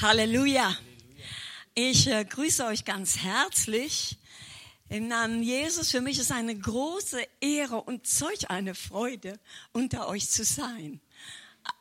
[0.00, 0.74] Halleluja.
[1.74, 4.16] Ich äh, grüße euch ganz herzlich.
[4.88, 9.38] Im Namen Jesus, für mich ist eine große Ehre und solch eine Freude,
[9.72, 11.00] unter euch zu sein.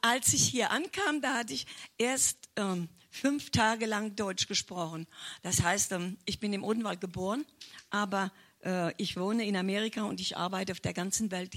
[0.01, 1.65] Als ich hier ankam, da hatte ich
[1.97, 5.07] erst ähm, fünf Tage lang Deutsch gesprochen.
[5.41, 7.45] Das heißt, ähm, ich bin im Odenwald geboren,
[7.89, 8.31] aber
[8.63, 11.55] äh, ich wohne in Amerika und ich arbeite auf der ganzen Welt,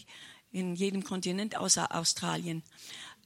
[0.54, 2.62] in jedem Kontinent außer Australien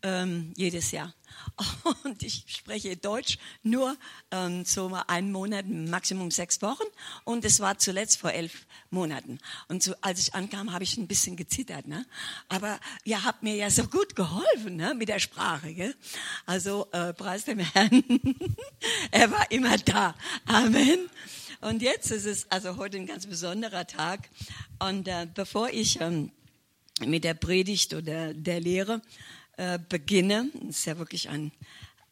[0.02, 1.12] ähm, jedes Jahr.
[2.04, 3.96] Und ich spreche Deutsch nur
[4.30, 6.84] ähm, so einen Monat, Maximum sechs Wochen.
[7.24, 9.38] Und es war zuletzt vor elf Monaten.
[9.68, 11.86] Und so, als ich ankam, habe ich ein bisschen gezittert.
[11.86, 12.06] Ne?
[12.48, 14.94] Aber ihr habt mir ja so gut geholfen ne?
[14.94, 15.74] mit der Sprache.
[15.74, 15.94] Gell?
[16.46, 18.02] Also äh, preis dem Herrn.
[19.10, 20.14] er war immer da.
[20.46, 21.08] Amen.
[21.60, 24.28] Und jetzt ist es also heute ein ganz besonderer Tag.
[24.78, 26.30] Und äh, bevor ich ähm,
[27.04, 29.02] mit der Predigt oder der Lehre
[29.58, 31.50] äh, beginne, ist ja wirklich ein,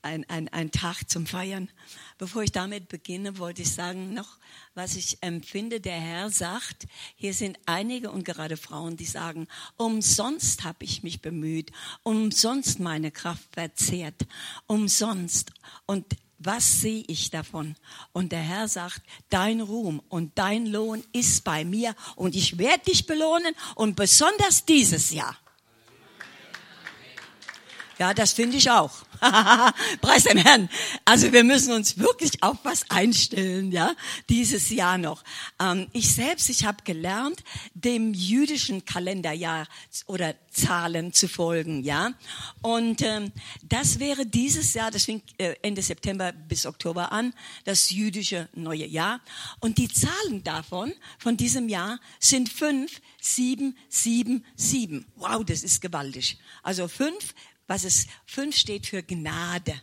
[0.03, 1.71] ein, ein, ein Tag zum Feiern.
[2.19, 4.39] Bevor ich damit beginne, wollte ich sagen noch,
[4.75, 5.80] was ich empfinde.
[5.80, 11.23] Der Herr sagt, hier sind einige und gerade Frauen, die sagen, umsonst habe ich mich
[11.23, 11.71] bemüht,
[12.03, 14.27] umsonst meine Kraft verzehrt,
[14.66, 15.53] umsonst.
[15.87, 16.05] Und
[16.38, 17.77] was sehe ich davon?
[18.13, 22.85] Und der Herr sagt, dein Ruhm und dein Lohn ist bei mir und ich werde
[22.85, 25.37] dich belohnen und besonders dieses Jahr.
[27.99, 28.93] Ja, das finde ich auch.
[30.02, 30.69] Preis dem Herrn.
[31.07, 33.95] Also wir müssen uns wirklich auf was einstellen, ja,
[34.29, 35.25] dieses Jahr noch.
[35.59, 39.66] Ähm, ich selbst, ich habe gelernt, dem jüdischen Kalenderjahr
[40.07, 42.13] oder Zahlen zu folgen, ja.
[42.61, 47.33] Und ähm, das wäre dieses Jahr, das fängt äh, Ende September bis Oktober an,
[47.65, 49.21] das jüdische neue Jahr.
[49.60, 55.07] Und die Zahlen davon, von diesem Jahr, sind fünf, sieben, sieben, sieben.
[55.16, 56.38] Wow, das ist gewaltig.
[56.63, 57.35] Also fünf
[57.67, 59.81] was es fünf steht für Gnade.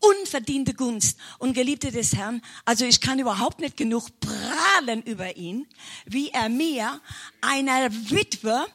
[0.00, 2.40] Unverdiente Gunst und Geliebte des Herrn.
[2.64, 5.66] Also ich kann überhaupt nicht genug prahlen über ihn,
[6.06, 7.00] wie er mir,
[7.40, 8.66] einer Witwe,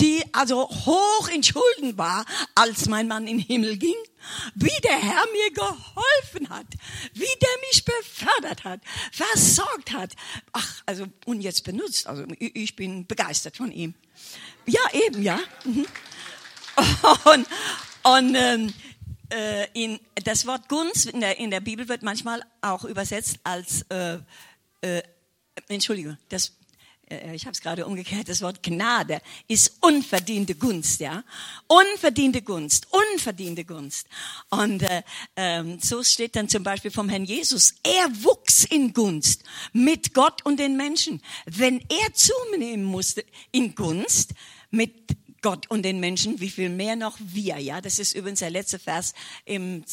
[0.00, 3.94] die also hoch in Schulden war, als mein Mann in den Himmel ging,
[4.54, 6.66] wie der Herr mir geholfen hat,
[7.12, 8.80] wie der mich befördert hat,
[9.12, 10.14] versorgt hat.
[10.52, 12.06] Ach, also, und jetzt benutzt.
[12.06, 13.94] Also, ich bin begeistert von ihm.
[14.66, 15.38] Ja, eben, ja.
[15.64, 15.86] Mhm.
[17.24, 17.46] Und,
[18.04, 18.72] und ähm,
[19.32, 23.82] äh, in, das Wort Gunst in der, in der Bibel wird manchmal auch übersetzt als,
[23.90, 24.18] äh,
[24.80, 25.02] äh,
[25.68, 26.52] Entschuldigung, das,
[27.08, 31.24] äh, ich habe es gerade umgekehrt, das Wort Gnade ist unverdiente Gunst, ja,
[31.66, 34.06] unverdiente Gunst, unverdiente Gunst.
[34.50, 35.02] Und äh,
[35.36, 40.44] ähm, so steht dann zum Beispiel vom Herrn Jesus, er wuchs in Gunst mit Gott
[40.44, 41.22] und den Menschen.
[41.46, 44.34] Wenn er zunehmen musste in Gunst
[44.70, 47.80] mit Gott und den Menschen, wie viel mehr noch wir, ja.
[47.80, 49.12] Das ist übrigens der letzte Vers
[49.44, 49.84] im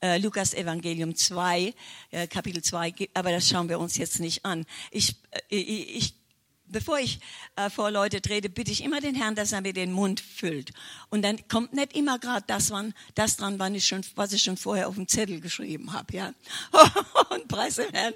[0.00, 1.74] äh, Lukas Evangelium 2,
[2.10, 4.64] äh, Kapitel 2, aber das schauen wir uns jetzt nicht an.
[4.90, 5.16] Ich,
[5.50, 6.14] äh, ich
[6.74, 7.20] bevor ich
[7.56, 10.72] äh, vor Leute trete, bitte ich immer den Herrn, dass er mir den Mund füllt.
[11.08, 12.72] Und dann kommt nicht immer gerade das,
[13.14, 16.14] das dran, was ich, schon, was ich schon vorher auf dem Zettel geschrieben habe.
[16.14, 16.34] Ja?
[17.30, 18.14] Und preise Herrn.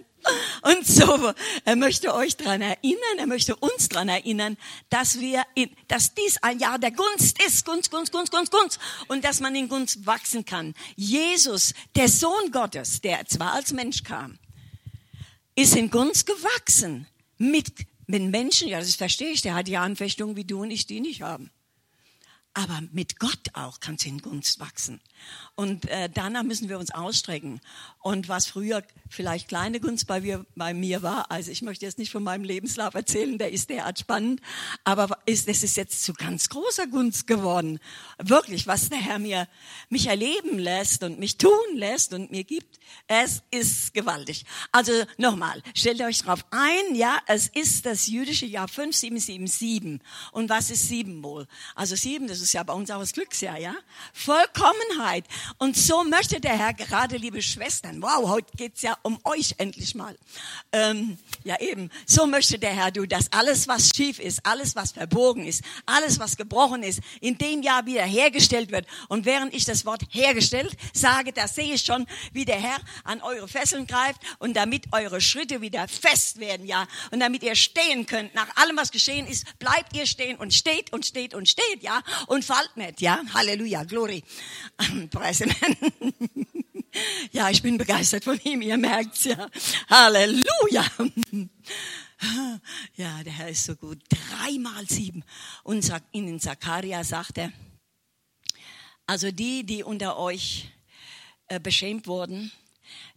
[0.62, 1.32] Und so,
[1.64, 4.56] er möchte euch daran erinnern, er möchte uns daran erinnern,
[4.90, 8.80] dass wir, in, dass dies ein Jahr der Gunst ist, Gunst, Gunst, Gunst, Gunst, Gunst,
[9.06, 10.75] und dass man in Gunst wachsen kann.
[10.96, 14.36] Jesus, der Sohn Gottes, der zwar als Mensch kam,
[15.54, 17.06] ist in Gunst gewachsen
[17.38, 17.72] mit
[18.08, 21.00] mit Menschen, ja, das verstehe ich, der hat ja Anfechtungen wie du und ich, die
[21.00, 21.50] nicht haben.
[22.54, 25.00] Aber mit Gott auch kann es in Gunst wachsen.
[25.54, 27.60] Und äh, danach müssen wir uns ausstrecken.
[28.00, 31.98] Und was früher vielleicht kleine Gunst bei mir, bei mir war, also ich möchte jetzt
[31.98, 34.41] nicht von meinem Lebenslauf erzählen, der ist derart spannend,
[34.84, 37.81] aber ist, es ist jetzt zu ganz großer Gunst geworden.
[38.19, 39.48] Wirklich, was der Herr mir,
[39.88, 44.44] mich erleben lässt und mich tun lässt und mir gibt, es ist gewaltig.
[44.72, 50.00] Also nochmal, stellt euch drauf ein, ja, es ist das jüdische Jahr 5777.
[50.32, 51.47] Und was ist sieben wohl?
[51.75, 53.75] Also sieben, das ist ja bei uns auch das Glücksjahr, ja?
[54.12, 55.25] Vollkommenheit.
[55.59, 59.94] Und so möchte der Herr gerade, liebe Schwestern, wow, heute geht's ja um euch endlich
[59.94, 60.17] mal.
[60.73, 64.93] Ähm, ja eben, so möchte der Herr, du, dass alles, was schief ist, alles, was
[64.93, 68.87] verbogen ist, alles, was gebrochen ist, in dem Jahr wieder hergestellt wird.
[69.08, 73.20] Und während ich das Wort hergestellt sage, da sehe ich schon, wie der Herr an
[73.23, 76.87] eure Fesseln greift und damit eure Schritte wieder fest werden, ja.
[77.11, 80.93] Und damit ihr stehen könnt, nach allem, was geschehen ist, bleibt ihr stehen und steht
[80.93, 82.02] und steht und steht, ja.
[82.28, 83.20] Und fallt nicht, ja.
[83.34, 84.22] Halleluja, Glory.
[87.32, 89.48] Ja, ich bin begeistert von ihm, ihr merkt's ja.
[89.88, 90.84] Halleluja.
[92.96, 94.02] Ja, der Herr ist so gut.
[94.08, 95.22] Dreimal sieben.
[95.62, 97.52] Und in Zakaria sagt er,
[99.06, 100.69] also die, die unter euch
[101.46, 102.50] äh, beschämt wurden,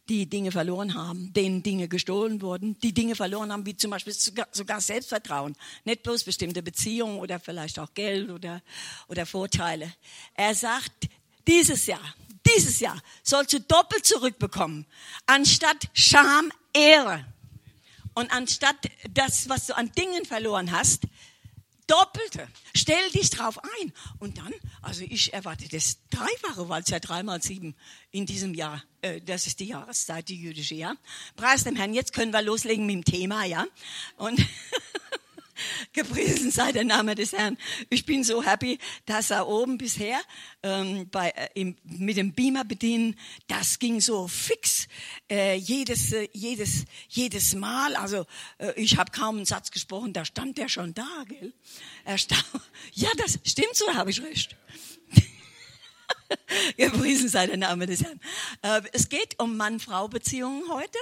[0.09, 4.13] die Dinge verloren haben, denen Dinge gestohlen wurden, die Dinge verloren haben, wie zum Beispiel
[4.13, 5.56] sogar, Selbstvertrauen,
[5.86, 8.62] nicht bloß bestimmte Beziehungen oder vielleicht auch Geld oder,
[9.07, 9.94] oder Vorteile.
[10.36, 11.07] Er sagt,
[11.48, 12.13] dieses Jahr,
[12.45, 14.86] dieses Jahr sollst du doppelt zurückbekommen,
[15.25, 17.25] anstatt Scham, Ehre.
[18.13, 18.75] Und anstatt
[19.09, 21.04] das, was du an Dingen verloren hast,
[21.91, 22.47] Doppelte.
[22.73, 23.91] Stell dich drauf ein.
[24.19, 27.75] Und dann, also ich erwarte das Dreifache, weil es ja dreimal sieben
[28.11, 30.95] in diesem Jahr, äh, das ist die Jahreszeit, die jüdische, ja.
[31.35, 33.67] Preis dem Herrn, jetzt können wir loslegen mit dem Thema, ja.
[34.15, 34.39] Und
[35.93, 37.57] Gepriesen sei der Name des Herrn.
[37.89, 40.19] Ich bin so happy, dass er oben bisher
[40.63, 43.17] ähm, bei, äh, im, mit dem Beamer bedienen,
[43.47, 44.87] das ging so fix.
[45.29, 48.25] Äh, jedes, äh, jedes, jedes Mal, also
[48.57, 51.53] äh, ich habe kaum einen Satz gesprochen, da stand der schon da, gell?
[52.05, 52.41] Erstaunt.
[52.93, 54.55] Ja, das stimmt so, habe ich recht.
[56.77, 58.19] Gepriesen sei der Name des Herrn.
[58.61, 60.97] Äh, es geht um Mann-Frau-Beziehungen heute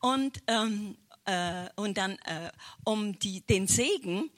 [0.00, 0.96] und ähm,
[1.26, 2.50] äh, und dann äh,
[2.84, 4.30] um die, den Segen,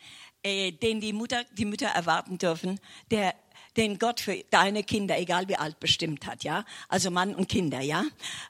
[0.43, 2.81] äh, den die, Mutter, die Mütter erwarten dürfen,
[3.11, 3.35] der
[3.77, 6.65] den Gott für deine Kinder, egal wie alt, bestimmt hat, ja.
[6.89, 8.05] Also Mann und Kinder, ja.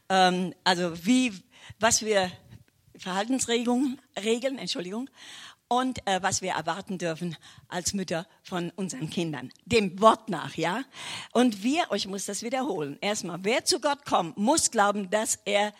[0.08, 1.32] Ähm, also wie,
[1.78, 2.32] was wir
[2.96, 5.10] Verhaltensregeln, Regeln, Entschuldigung,
[5.68, 7.36] und äh, was wir erwarten dürfen
[7.68, 9.52] als Mütter von unseren Kindern.
[9.66, 10.82] Dem Wort nach, ja.
[11.32, 12.96] Und wir, ich muss das wiederholen.
[13.02, 15.74] Erstmal, wer zu Gott kommt, muss glauben, dass er,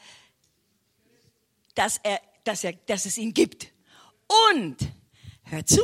[1.75, 3.73] dass er dass, er, dass es ihn gibt.
[4.53, 4.77] Und,
[5.45, 5.83] hör zu,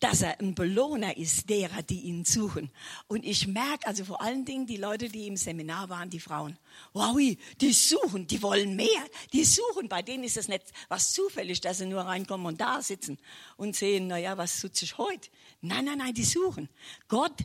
[0.00, 2.72] dass er ein Belohner ist derer, die ihn suchen.
[3.06, 6.58] Und ich merke also vor allen Dingen die Leute, die im Seminar waren, die Frauen,
[6.92, 7.16] wow,
[7.60, 9.88] die suchen, die wollen mehr, die suchen.
[9.88, 13.18] Bei denen ist es nicht was zufällig, dass sie nur reinkommen und da sitzen
[13.56, 15.28] und sehen, naja, was tut sich heute?
[15.60, 16.68] Nein, nein, nein, die suchen.
[17.06, 17.44] Gott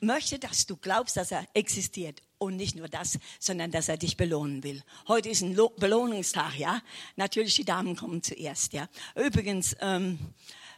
[0.00, 2.22] möchte, dass du glaubst, dass er existiert.
[2.42, 4.82] Und nicht nur das, sondern dass er dich belohnen will.
[5.06, 6.82] Heute ist ein Belohnungstag, ja.
[7.14, 8.88] Natürlich, die Damen kommen zuerst, ja.
[9.14, 10.18] Übrigens, ähm,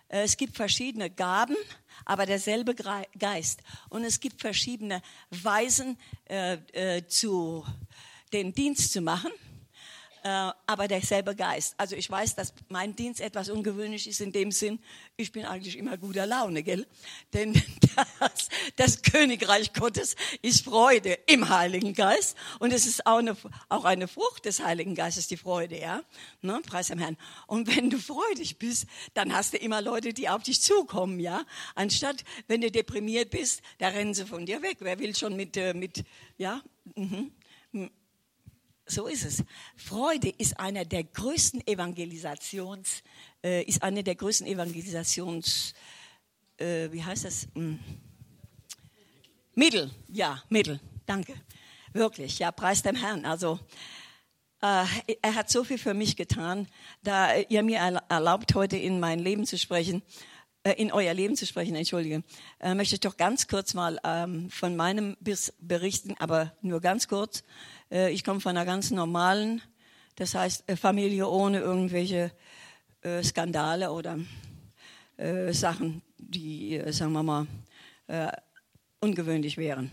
[0.08, 1.56] es gibt verschiedene Gaben,
[2.04, 2.74] aber derselbe
[3.18, 3.62] Geist.
[3.88, 5.00] Und es gibt verschiedene
[5.30, 5.96] Weisen,
[6.26, 7.64] äh, äh, zu,
[8.34, 9.32] den Dienst zu machen
[10.26, 11.74] aber derselbe Geist.
[11.76, 14.78] Also ich weiß, dass mein Dienst etwas ungewöhnlich ist in dem Sinn,
[15.18, 16.86] ich bin eigentlich immer guter Laune, gell?
[17.34, 17.52] Denn
[18.20, 23.36] das, das Königreich Gottes ist Freude im Heiligen Geist und es ist auch eine,
[23.68, 26.02] auch eine Frucht des Heiligen Geistes, die Freude, ja?
[26.40, 26.62] Ne?
[26.66, 27.18] Preis dem Herrn.
[27.46, 31.44] Und wenn du freudig bist, dann hast du immer Leute, die auf dich zukommen, ja?
[31.74, 34.78] Anstatt, wenn du deprimiert bist, da rennen sie von dir weg.
[34.80, 36.02] Wer will schon mit, äh, mit
[36.38, 36.62] ja?
[36.94, 37.30] Mhm
[38.86, 39.44] so ist es.
[39.76, 43.02] Freude ist einer der größten Evangelisations,
[43.42, 45.74] äh, ist eine der größten Evangelisations,
[46.58, 47.48] äh, wie heißt das?
[47.54, 47.78] Hm.
[49.54, 50.80] Mittel, ja, Mittel.
[51.06, 51.34] Danke.
[51.92, 53.24] Wirklich, ja, preis dem Herrn.
[53.24, 53.60] Also,
[54.60, 54.84] äh,
[55.22, 56.66] er hat so viel für mich getan,
[57.02, 57.78] da ihr mir
[58.08, 60.02] erlaubt, heute in mein Leben zu sprechen,
[60.64, 62.24] äh, in euer Leben zu sprechen, entschuldige,
[62.58, 67.06] äh, möchte ich doch ganz kurz mal ähm, von meinem Biss berichten, aber nur ganz
[67.06, 67.44] kurz.
[67.94, 69.62] Äh, ich komme von einer ganz normalen,
[70.16, 72.32] das heißt äh, Familie ohne irgendwelche
[73.02, 74.18] äh, Skandale oder
[75.52, 77.46] Sachen, die, sagen wir mal,
[78.98, 79.92] ungewöhnlich wären.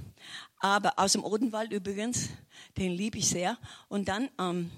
[0.57, 2.30] Aber aus dem Odenwald übrigens,
[2.75, 3.56] den liebe ich sehr.
[3.88, 4.72] Und dann ähm,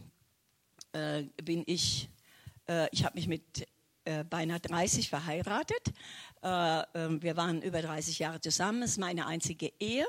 [0.92, 2.10] äh, bin ich,
[2.68, 3.66] äh, ich habe mich mit
[4.04, 5.94] äh, beinahe 30 verheiratet.
[6.42, 8.84] wir waren über 30 Jahre zusammen.
[8.84, 10.06] Es ist meine einzige Ehe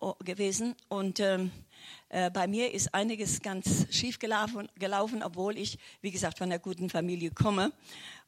[0.00, 0.74] oh, gewesen.
[0.88, 1.52] Und ähm,
[2.12, 6.58] äh, bei mir ist einiges ganz schief gelaufen, gelaufen, obwohl ich, wie gesagt, von einer
[6.58, 7.72] guten Familie komme.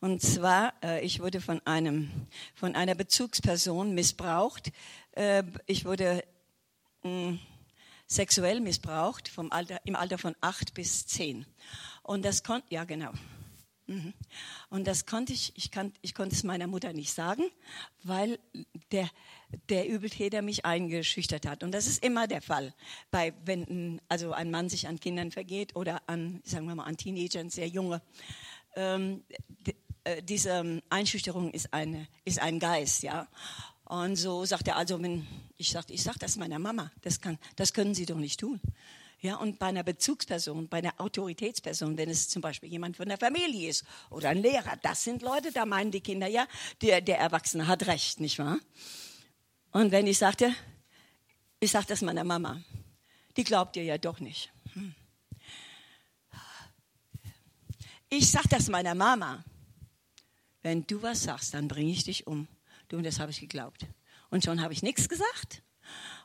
[0.01, 2.11] Und zwar, äh, ich wurde von, einem,
[2.55, 4.73] von einer Bezugsperson missbraucht.
[5.13, 6.25] Äh, ich wurde
[7.03, 7.39] mh,
[8.07, 11.45] sexuell missbraucht vom Alter, im Alter von acht bis zehn.
[12.03, 13.13] Und das konnte, ja genau.
[14.71, 17.45] Und das konnte ich, ich, kann, ich konnte es meiner Mutter nicht sagen,
[18.03, 18.39] weil
[18.93, 19.11] der,
[19.69, 21.63] der Übeltäter mich eingeschüchtert hat.
[21.63, 22.75] Und das ist immer der Fall,
[23.11, 26.97] bei, wenn also ein Mann sich an Kindern vergeht oder an, sagen wir mal, an
[26.97, 28.01] Teenagern, sehr junge.
[28.75, 29.23] Ähm,
[30.05, 33.29] äh, diese Einschüchterung ist, eine, ist ein Geist, ja.
[33.85, 35.27] Und so sagt er also, wenn,
[35.57, 38.61] ich sagte, ich sag das meiner Mama, das, kann, das können Sie doch nicht tun.
[39.25, 43.17] Ja, und bei einer Bezugsperson, bei einer Autoritätsperson, wenn es zum Beispiel jemand von der
[43.17, 46.47] Familie ist oder ein Lehrer, das sind Leute, da meinen die Kinder, ja,
[46.83, 48.59] der, der Erwachsene hat recht, nicht wahr?
[49.71, 50.55] Und wenn ich sagte,
[51.59, 52.63] ich sage das meiner Mama,
[53.39, 54.53] die glaubt dir ja doch nicht.
[54.75, 54.95] Hm.
[58.11, 59.43] Ich sage das meiner Mama,
[60.61, 62.47] wenn du was sagst, dann bringe ich dich um.
[62.89, 63.87] Du, und das habe ich geglaubt.
[64.29, 65.63] Und schon habe ich nichts gesagt.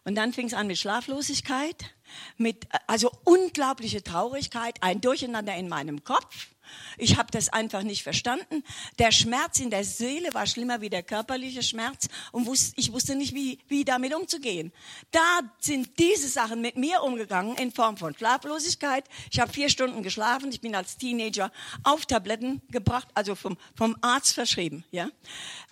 [0.04, 1.94] Und dann fing es an mit Schlaflosigkeit,
[2.38, 6.50] mit also unglaubliche Traurigkeit, ein Durcheinander in meinem Kopf.
[6.98, 8.64] Ich habe das einfach nicht verstanden.
[8.98, 13.16] Der Schmerz in der Seele war schlimmer wie der körperliche Schmerz und wus ich wusste
[13.16, 14.72] nicht, wie, wie damit umzugehen.
[15.12, 19.06] Da sind diese Sachen mit mir umgegangen in Form von Schlaflosigkeit.
[19.32, 20.52] Ich habe vier Stunden geschlafen.
[20.52, 21.52] Ich bin als Teenager
[21.84, 24.84] auf Tabletten gebracht, also vom, vom Arzt verschrieben.
[24.92, 25.10] Ja?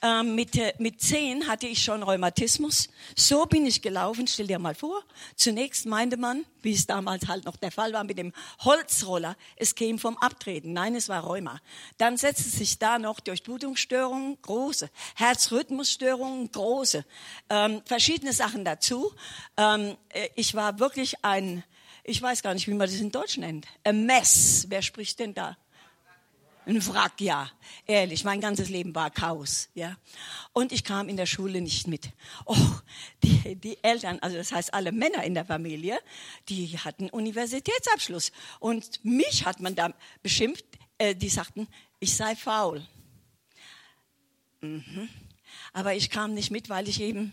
[0.01, 2.89] Ähm, mit, äh, mit zehn hatte ich schon Rheumatismus.
[3.15, 4.27] So bin ich gelaufen.
[4.27, 5.03] Stell dir mal vor.
[5.36, 6.27] Zunächst meinte man,
[6.62, 10.74] wie es damals halt noch der Fall war mit dem Holzroller, es käme vom Abtreten.
[10.74, 11.60] Nein, es war Rheuma.
[11.98, 17.06] Dann setzte sich da noch Durchblutungsstörungen, große, Herzrhythmusstörungen, große,
[17.50, 19.14] ähm, verschiedene Sachen dazu.
[19.58, 21.64] Ähm, äh, ich war wirklich ein,
[22.04, 24.66] ich weiß gar nicht, wie man das in Deutsch nennt, ein Mess.
[24.70, 25.58] Wer spricht denn da?
[26.68, 27.50] Ein Wrack, ja.
[27.86, 29.96] Ehrlich, mein ganzes Leben war Chaos, ja.
[30.52, 32.10] Und ich kam in der Schule nicht mit.
[32.46, 32.58] Oh,
[33.24, 35.98] die, die Eltern, also das heißt alle Männer in der Familie,
[36.50, 38.34] die hatten Universitätsabschluss.
[38.60, 40.66] Und mich hat man da beschimpft,
[40.98, 41.70] äh, die sagten,
[42.02, 42.86] ich sei faul.
[44.60, 45.08] Mhm.
[45.72, 47.32] Aber ich kam nicht mit, weil ich eben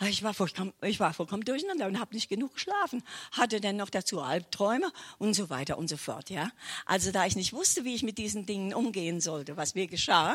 [0.00, 3.02] ich war, vollkommen, ich war vollkommen durcheinander und habe nicht genug geschlafen.
[3.32, 6.30] Hatte dann noch dazu Albträume und so weiter und so fort.
[6.30, 6.50] Ja,
[6.86, 10.34] Also da ich nicht wusste, wie ich mit diesen Dingen umgehen sollte, was mir geschah,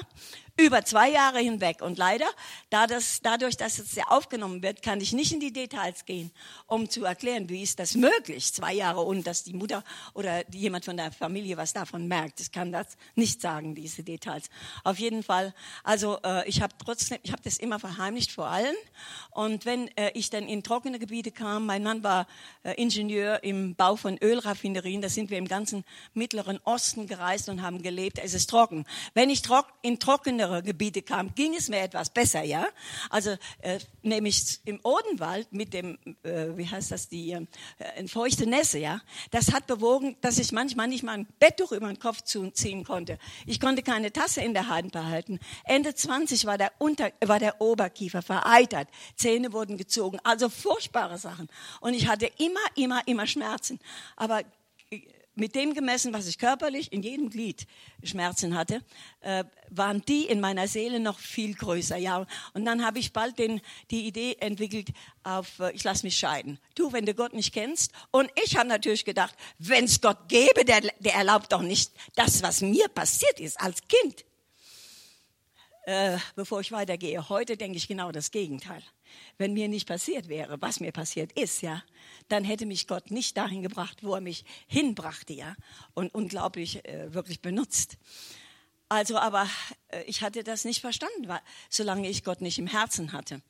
[0.57, 1.81] über zwei Jahre hinweg.
[1.81, 2.25] Und leider,
[2.69, 6.31] da das, dadurch, dass es sehr aufgenommen wird, kann ich nicht in die Details gehen,
[6.65, 9.83] um zu erklären, wie ist das möglich, zwei Jahre und dass die Mutter
[10.13, 12.39] oder jemand von der Familie was davon merkt.
[12.39, 14.49] Ich kann das nicht sagen, diese Details.
[14.83, 18.75] Auf jeden Fall, also äh, ich habe trotzdem, ich habe das immer verheimlicht vor allen.
[19.31, 22.27] Und wenn äh, ich dann in trockene Gebiete kam, mein Mann war
[22.63, 25.83] äh, Ingenieur im Bau von Ölraffinerien, da sind wir im ganzen
[26.13, 28.17] Mittleren Osten gereist und haben gelebt.
[28.17, 28.85] Es ist trocken.
[29.13, 32.67] Wenn ich trock, in trockene andere Gebiete kam, ging es mir etwas besser, ja.
[33.09, 38.79] Also äh, nämlich im Odenwald mit dem, äh, wie heißt das, die äh, feuchte Nässe,
[38.79, 39.01] ja.
[39.31, 43.19] Das hat bewogen, dass ich manchmal nicht mal ein Betttuch über den Kopf ziehen konnte.
[43.45, 45.39] Ich konnte keine Tasse in der Hand behalten.
[45.65, 51.49] Ende 20 war der, Unter, war der Oberkiefer vereitert, Zähne wurden gezogen, also furchtbare Sachen.
[51.81, 53.79] Und ich hatte immer, immer, immer Schmerzen.
[54.15, 54.43] Aber
[55.37, 57.67] mit dem gemessen, was ich körperlich in jedem Glied
[58.03, 58.81] Schmerzen hatte,
[59.21, 61.97] äh, waren die in meiner Seele noch viel größer.
[61.97, 64.89] Ja, und dann habe ich bald den, die Idee entwickelt,
[65.23, 66.59] auf äh, ich lasse mich scheiden.
[66.75, 70.65] Du, wenn du Gott nicht kennst, und ich habe natürlich gedacht, wenn es Gott gäbe,
[70.65, 74.25] der, der erlaubt doch nicht das, was mir passiert ist als Kind.
[75.83, 78.83] Äh, bevor ich weitergehe, heute denke ich genau das Gegenteil.
[79.37, 81.83] Wenn mir nicht passiert wäre, was mir passiert ist, ja,
[82.27, 85.55] dann hätte mich Gott nicht dahin gebracht, wo er mich hinbrachte, ja,
[85.93, 87.97] und unglaublich äh, wirklich benutzt.
[88.89, 89.49] Also, aber
[89.89, 93.41] äh, ich hatte das nicht verstanden, weil, solange ich Gott nicht im Herzen hatte.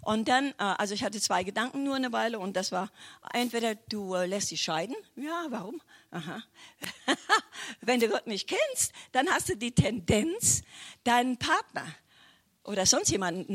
[0.00, 2.90] Und dann, äh, also ich hatte zwei Gedanken nur eine Weile und das war,
[3.34, 4.96] entweder du äh, lässt dich scheiden.
[5.16, 5.82] Ja, warum?
[6.10, 6.42] Aha.
[7.82, 10.62] Wenn du Gott nicht kennst, dann hast du die Tendenz,
[11.04, 11.86] deinen Partner
[12.64, 13.52] oder sonst jemanden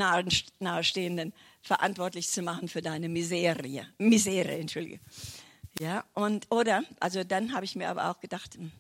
[0.60, 3.88] nahestehenden verantwortlich zu machen für deine Miserie.
[3.98, 5.00] Misere, entschuldige.
[5.80, 8.72] Ja, und, oder, also dann habe ich mir aber auch gedacht, hm,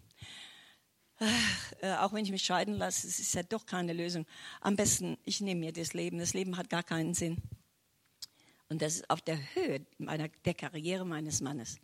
[1.82, 4.26] äh, auch wenn ich mich scheiden lasse, es ist ja doch keine Lösung.
[4.60, 6.18] Am besten, ich nehme mir das Leben.
[6.18, 7.38] Das Leben hat gar keinen Sinn.
[8.70, 11.78] Und das ist auf der Höhe meiner, der Karriere meines Mannes,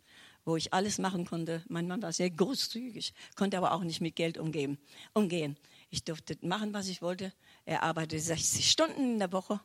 [0.44, 1.62] wo ich alles machen konnte.
[1.68, 5.56] Mein Mann war sehr großzügig, konnte aber auch nicht mit Geld umgehen.
[5.90, 7.32] Ich durfte machen, was ich wollte.
[7.64, 9.60] Er arbeitete 60 Stunden in der Woche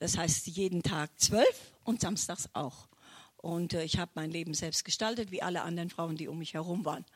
[0.00, 2.88] das heißt jeden Tag zwölf und samstags auch.
[3.36, 6.52] Und äh, ich habe mein Leben selbst gestaltet, wie alle anderen Frauen, die um mich
[6.52, 7.06] herum waren.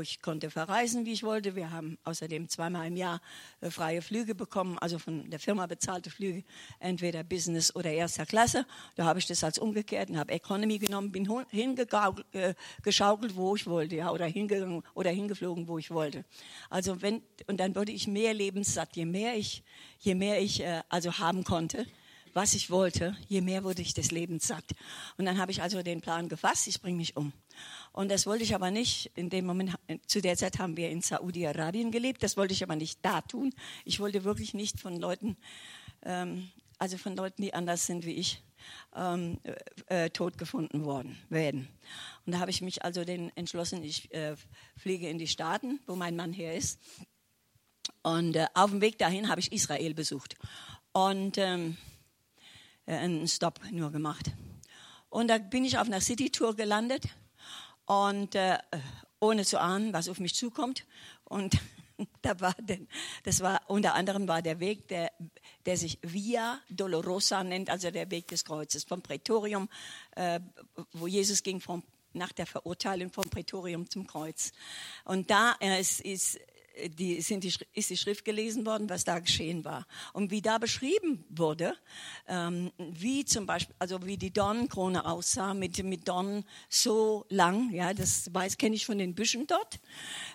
[0.00, 1.56] Ich konnte verreisen, wie ich wollte.
[1.56, 3.20] Wir haben außerdem zweimal im Jahr
[3.60, 6.44] äh, freie Flüge bekommen, also von der Firma bezahlte Flüge,
[6.80, 8.66] entweder Business oder erster Klasse.
[8.96, 13.66] Da habe ich das als umgekehrt und habe Economy genommen, bin hingeschaukelt, äh, wo ich
[13.66, 16.26] wollte, ja, oder hingegangen oder hingeflogen, wo ich wollte.
[16.68, 19.62] Also wenn und dann wurde ich mehr lebenssatt, je mehr ich,
[19.98, 21.86] je mehr ich äh, also haben konnte
[22.34, 24.64] was ich wollte, je mehr wurde ich des Lebens satt.
[25.16, 27.32] Und dann habe ich also den Plan gefasst, ich bringe mich um.
[27.92, 31.02] Und das wollte ich aber nicht, in dem Moment, zu der Zeit haben wir in
[31.02, 33.52] Saudi-Arabien gelebt, das wollte ich aber nicht da tun.
[33.84, 35.36] Ich wollte wirklich nicht von Leuten,
[36.02, 38.42] ähm, also von Leuten, die anders sind wie ich,
[38.94, 39.38] ähm,
[39.88, 41.68] äh, äh, tot gefunden worden werden.
[42.26, 44.36] Und da habe ich mich also den entschlossen, ich äh,
[44.76, 46.78] fliege in die Staaten, wo mein Mann her ist.
[48.02, 50.36] Und äh, auf dem Weg dahin habe ich Israel besucht.
[50.92, 51.89] Und ähm, äh,
[52.98, 54.32] einen Stopp nur gemacht.
[55.08, 57.04] Und da bin ich auf einer City-Tour gelandet
[57.86, 58.58] und äh,
[59.20, 60.86] ohne zu ahnen, was auf mich zukommt.
[61.24, 61.58] Und
[62.22, 62.88] da war denn,
[63.24, 65.12] das war unter anderem war der Weg, der,
[65.66, 69.68] der sich Via Dolorosa nennt, also der Weg des Kreuzes vom Prätorium,
[70.12, 70.40] äh,
[70.92, 71.82] wo Jesus ging vom
[72.12, 74.52] nach der Verurteilung vom Prätorium zum Kreuz.
[75.04, 76.40] Und da äh, ist, ist
[76.88, 79.86] die, sind die, ist die Schrift gelesen worden, was da geschehen war.
[80.12, 81.76] Und wie da beschrieben wurde,
[82.26, 87.92] ähm, wie zum Beispiel, also wie die Dornenkrone aussah, mit, mit Dornen so lang, ja,
[87.94, 89.80] das weiß, kenne ich von den Büschen dort,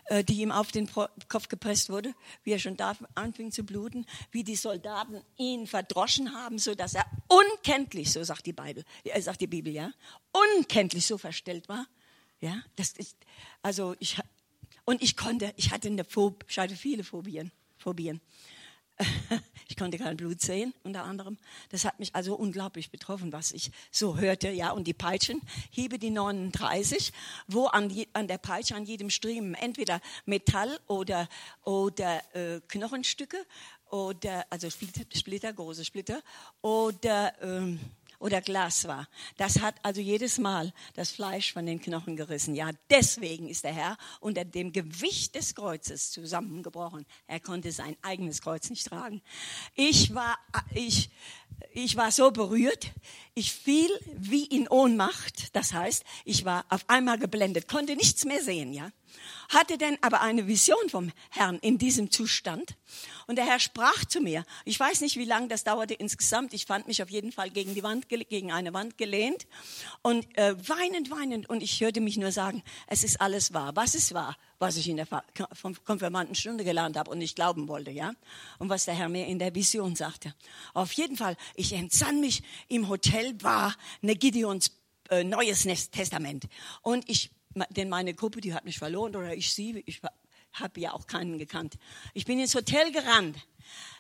[0.06, 4.06] äh, die ihm auf den Kopf gepresst wurde, wie er schon da anfing zu bluten,
[4.32, 9.22] wie die Soldaten ihn verdroschen haben, so dass er unkenntlich, so sagt die Bibel, äh,
[9.22, 9.92] sagt die Bibel, ja,
[10.32, 11.88] unkenntlich so verstellt war.
[12.42, 13.16] Ja, das ist,
[13.62, 14.20] also ich,
[14.86, 17.52] und ich konnte, ich hatte eine Phobie, ich hatte viele Phobien.
[17.78, 18.22] Phobien.
[19.68, 21.38] Ich konnte kein Blut sehen, unter anderem.
[21.70, 24.50] Das hat mich also unglaublich betroffen, was ich so hörte.
[24.52, 27.12] Ja, und die Peitschen, Hiebe die 39,
[27.48, 31.28] wo an, je, an der Peitsche, an jedem Striemen entweder Metall oder,
[31.64, 33.44] oder äh, Knochenstücke
[33.90, 36.22] oder, also Splitter, Splitter große Splitter
[36.62, 37.80] oder, ähm,
[38.20, 39.08] oder Glas war.
[39.38, 42.56] Das hat also jedes Mal das Fleisch von den Knochen gerissen.
[42.56, 47.06] Ja, deswegen ist der Herr unter dem Gewicht des Kreuzes zusammengebrochen.
[47.28, 49.22] Er konnte sein eigenes Kreuz nicht tragen.
[49.76, 50.38] Ich war,
[50.74, 51.10] ich,
[51.74, 52.92] ich war so berührt.
[53.34, 55.56] Ich fiel wie in Ohnmacht.
[55.56, 58.92] Das heißt, ich war auf einmal geblendet, konnte nichts mehr sehen, ja
[59.50, 62.76] hatte denn aber eine Vision vom Herrn in diesem Zustand.
[63.28, 64.46] Und der Herr sprach zu mir.
[64.66, 66.54] Ich weiß nicht, wie lange das dauerte insgesamt.
[66.54, 69.48] Ich fand mich auf jeden Fall gegen die Wand, gegen eine Wand gelehnt
[70.02, 71.50] und äh, weinend, weinend.
[71.50, 73.76] Und ich hörte mich nur sagen, es ist alles wahr.
[73.76, 74.38] Was ist wahr?
[74.60, 75.08] Was ich in der
[75.86, 78.14] Konfirmandenstunde gelernt habe und nicht glauben wollte, ja?
[78.60, 80.34] Und was der Herr mir in der Vision sagte.
[80.74, 84.72] Auf jeden Fall, ich entsann mich im Hotel war eine Gideons
[85.10, 86.46] äh, Neues Testament.
[86.82, 87.32] Und ich
[87.70, 90.02] denn meine Gruppe, die hat mich verloren oder ich sie, ich
[90.54, 91.76] habe ja auch keinen gekannt.
[92.14, 93.38] Ich bin ins Hotel gerannt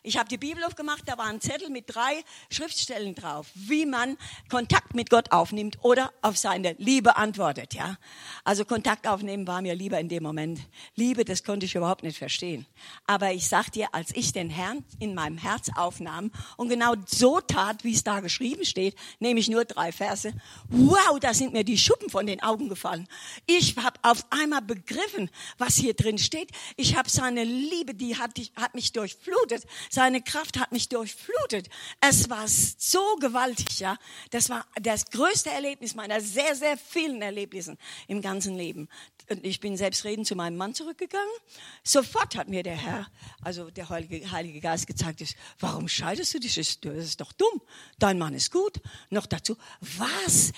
[0.06, 4.18] ich habe die Bibel aufgemacht, da war ein Zettel mit drei Schriftstellen drauf, wie man
[4.50, 7.74] Kontakt mit Gott aufnimmt oder auf seine Liebe antwortet.
[7.74, 7.98] Ja,
[8.44, 10.60] also Kontakt aufnehmen war mir lieber in dem Moment.
[10.96, 12.66] Liebe, das konnte ich überhaupt nicht verstehen.
[13.08, 17.42] Aber ich sag dir, als ich den Herrn in meinem Herz aufnahm und genau so
[17.42, 20.34] tat, wie es da geschrieben steht, nehme ich nur drei Verse.
[20.70, 23.08] Wow, da sind mir die Schuppen von den Augen gefallen.
[23.48, 26.52] Ich habe auf einmal begriffen, was hier drin steht.
[26.78, 29.64] Ich habe seine Liebe, die hat, die hat mich durchflutet
[29.96, 31.70] seine Kraft hat mich durchflutet.
[32.02, 33.98] Es war so gewaltig, ja.
[34.30, 37.78] Das war das größte Erlebnis meiner sehr, sehr vielen Erlebnissen
[38.10, 38.90] im ganzen Leben.
[39.30, 41.34] Und ich bin selbstredend zu meinem Mann zurückgegangen.
[41.82, 43.08] Sofort hat mir der Herr,
[43.42, 45.24] also der Heilige, Geist gezeigt,
[45.60, 46.56] warum scheidest du dich?
[46.56, 47.62] Das ist doch dumm.
[47.98, 48.82] Dein Mann ist gut.
[49.10, 50.52] Noch dazu, was?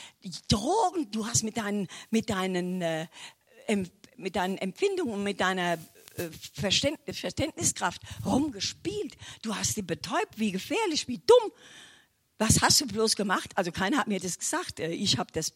[0.47, 1.12] Drogen?
[1.12, 3.08] Du hast mit deinen, mit deinen, äh,
[4.15, 5.78] mit deinen Empfindungen, mit deiner
[6.53, 9.17] Verständniskraft rumgespielt.
[9.41, 11.51] Du hast sie betäubt, wie gefährlich, wie dumm
[12.38, 13.52] was hast du bloß gemacht?
[13.56, 14.80] Also keiner hat mir das gesagt.
[14.80, 15.52] Äh, ich habe das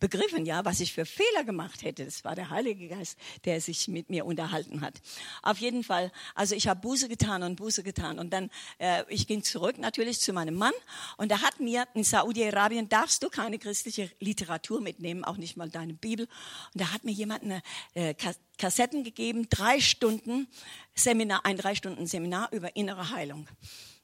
[0.00, 2.04] begriffen, ja, was ich für Fehler gemacht hätte.
[2.04, 5.00] Das war der Heilige Geist, der sich mit mir unterhalten hat.
[5.42, 8.18] Auf jeden Fall, also ich habe Buße getan und Buße getan.
[8.18, 10.74] Und dann, äh, ich ging zurück natürlich zu meinem Mann.
[11.16, 15.70] Und er hat mir, in Saudi-Arabien darfst du keine christliche Literatur mitnehmen, auch nicht mal
[15.70, 16.26] deine Bibel.
[16.74, 17.62] Und da hat mir jemand eine
[17.94, 18.14] äh,
[18.58, 20.48] Kassetten gegeben, drei Stunden
[20.94, 23.48] Seminar, ein drei Stunden Seminar über innere Heilung.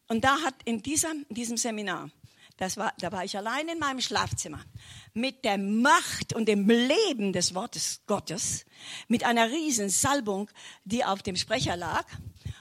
[0.08, 2.10] Und da hat in diesem, in diesem Seminar,
[2.56, 4.64] das war, da war ich allein in meinem Schlafzimmer,
[5.12, 8.64] mit der Macht und dem Leben des Wortes Gottes,
[9.08, 10.50] mit einer riesen Salbung,
[10.84, 12.06] die auf dem Sprecher lag,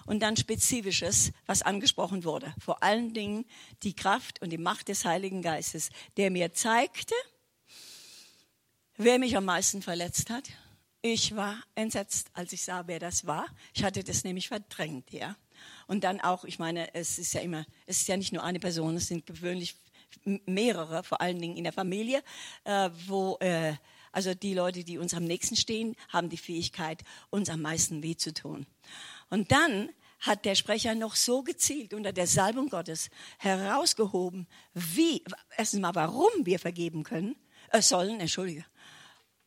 [0.06, 2.53] und dann Spezifisches, was angesprochen wurde.
[2.60, 3.45] Vor allen Dingen
[3.84, 7.15] die Kraft und die Macht des Heiligen Geistes, der mir zeigte,
[8.97, 10.49] wer mich am meisten verletzt hat.
[11.01, 13.45] Ich war entsetzt, als ich sah, wer das war.
[13.73, 15.36] Ich hatte das nämlich verdrängt, ja.
[15.88, 18.60] Und dann auch, ich meine, es ist ja immer, es ist ja nicht nur eine
[18.60, 19.76] Person, es sind gewöhnlich
[20.45, 22.23] mehrere, vor allen Dingen in der Familie,
[22.63, 23.73] äh, wo äh,
[24.12, 28.15] also die Leute, die uns am nächsten stehen, haben die Fähigkeit, uns am meisten weh
[28.15, 28.67] zu tun.
[29.30, 35.23] Und dann hat der Sprecher noch so gezielt unter der Salbung Gottes herausgehoben, wie,
[35.58, 37.36] erstens mal, warum wir vergeben können,
[37.71, 38.65] äh, sollen, entschuldige.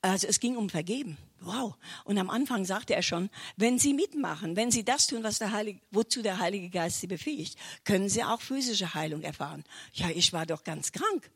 [0.03, 1.17] Also es ging um Vergeben.
[1.41, 1.75] Wow.
[2.05, 5.53] Und am Anfang sagte er schon, wenn Sie mitmachen, wenn Sie das tun, was der
[5.53, 9.65] Heilige, wozu der Heilige Geist Sie befähigt, können Sie auch physische Heilung erfahren.
[9.93, 11.31] Ja, ich war doch ganz krank.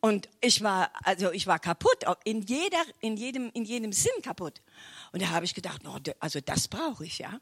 [0.00, 4.60] Und ich war, also ich war kaputt, in jeder, in jedem, in jedem Sinn kaputt.
[5.12, 7.40] Und da habe ich gedacht, no, also das brauche ich, ja.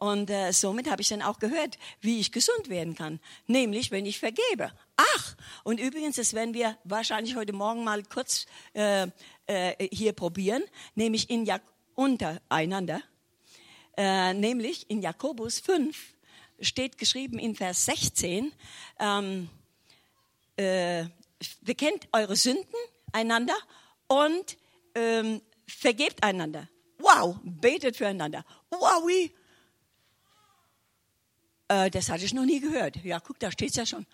[0.00, 3.20] Und äh, somit habe ich dann auch gehört, wie ich gesund werden kann.
[3.46, 4.72] Nämlich, wenn ich vergebe.
[4.96, 9.06] Ach, und übrigens, das werden wir wahrscheinlich heute Morgen mal kurz äh,
[9.52, 10.62] äh, hier probieren,
[10.94, 11.60] nämlich in ja
[11.94, 13.02] untereinander.
[13.96, 15.96] äh, nämlich in Jakobus 5
[16.60, 18.52] steht geschrieben in Vers 16,
[18.98, 19.48] ähm,
[20.56, 21.04] äh,
[21.60, 22.74] bekennt eure Sünden
[23.12, 23.56] einander
[24.06, 24.56] und
[24.94, 26.68] ähm, vergebt einander.
[26.98, 28.44] Wow, betet füreinander.
[28.70, 29.10] Wow?
[31.68, 32.96] Äh, das hatte ich noch nie gehört.
[33.04, 34.06] Ja, guck, da steht es ja schon.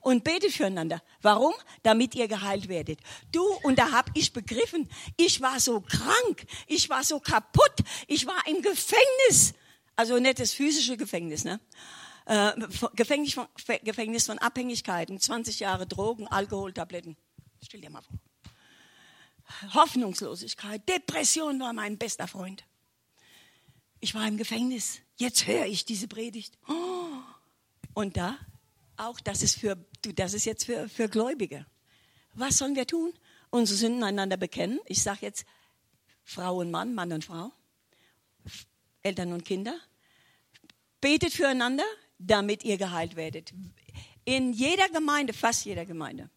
[0.00, 1.02] Und betet füreinander.
[1.22, 1.54] Warum?
[1.82, 3.00] Damit ihr geheilt werdet.
[3.32, 7.74] Du, und da habe ich begriffen, ich war so krank, ich war so kaputt,
[8.06, 9.54] ich war im Gefängnis.
[9.96, 11.60] Also nicht das physische Gefängnis, ne?
[12.26, 12.52] Äh,
[12.94, 13.46] Gefängnis, von,
[13.84, 17.16] Gefängnis von Abhängigkeiten, 20 Jahre Drogen, Alkoholtabletten.
[17.62, 18.18] Stell dir mal vor.
[19.74, 22.64] Hoffnungslosigkeit, Depression war mein bester Freund.
[24.00, 25.00] Ich war im Gefängnis.
[25.16, 26.58] Jetzt höre ich diese Predigt.
[27.94, 28.36] Und da
[28.96, 29.76] auch, das ist, für,
[30.14, 31.66] das ist jetzt für, für Gläubige.
[32.34, 33.12] Was sollen wir tun?
[33.50, 34.80] Unsere Sünden einander bekennen.
[34.86, 35.46] Ich sage jetzt
[36.24, 37.52] Frau und Mann, Mann und Frau,
[39.02, 39.78] Eltern und Kinder.
[41.00, 41.84] Betet füreinander,
[42.18, 43.52] damit ihr geheilt werdet.
[44.24, 46.30] In jeder Gemeinde, fast jeder Gemeinde,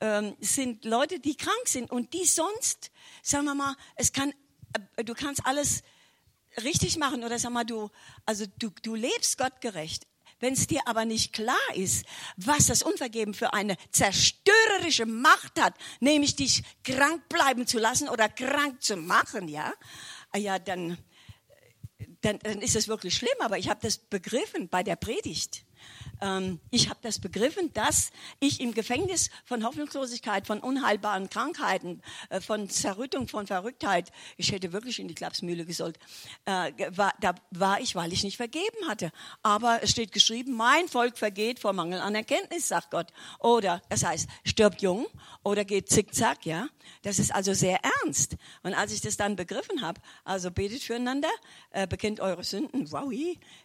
[0.00, 2.90] ähm, sind Leute, die krank sind und die sonst,
[3.22, 4.32] sagen wir mal, es kann,
[4.96, 5.82] äh, du kannst alles
[6.62, 7.90] richtig machen oder sag mal, du,
[8.24, 10.06] also du, du lebst gottgerecht.
[10.38, 12.04] Wenn es dir aber nicht klar ist,
[12.36, 18.28] was das Unvergeben für eine zerstörerische Macht hat, nämlich dich krank bleiben zu lassen oder
[18.28, 19.72] krank zu machen, ja,
[20.32, 20.98] ah ja, dann,
[22.20, 23.38] dann, dann ist es wirklich schlimm.
[23.40, 25.65] Aber ich habe das begriffen bei der Predigt.
[26.20, 32.40] Ähm, ich habe das begriffen, dass ich im Gefängnis von Hoffnungslosigkeit, von unheilbaren Krankheiten, äh,
[32.40, 35.98] von Zerrüttung, von Verrücktheit, ich hätte wirklich in die Klapsmühle gesollt,
[36.44, 39.12] äh, war, da war ich, weil ich nicht vergeben hatte.
[39.42, 43.12] Aber es steht geschrieben, mein Volk vergeht vor Mangel an Erkenntnis, sagt Gott.
[43.40, 45.06] Oder, das heißt, stirbt jung
[45.42, 46.68] oder geht zickzack, ja.
[47.02, 48.36] Das ist also sehr ernst.
[48.62, 51.30] Und als ich das dann begriffen habe, also betet füreinander,
[51.70, 53.12] äh, bekennt eure Sünden, wow,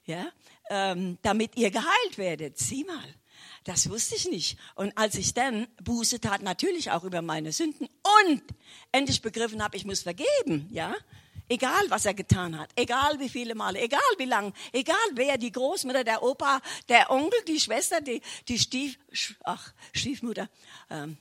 [0.05, 0.27] ja,
[0.71, 2.57] ähm, damit ihr geheilt werdet.
[2.57, 3.15] Sieh mal.
[3.65, 4.57] Das wusste ich nicht.
[4.75, 7.87] Und als ich dann Buße tat, natürlich auch über meine Sünden
[8.21, 8.41] und
[8.91, 10.95] endlich begriffen habe, ich muss vergeben, ja,
[11.49, 15.51] egal was er getan hat, egal wie viele Male, egal wie lang, egal wer, die
[15.51, 18.97] Großmutter, der Opa, der Onkel, die Schwester, die, die Stief,
[19.43, 20.49] ach, Stiefmutter,
[20.89, 21.17] ähm,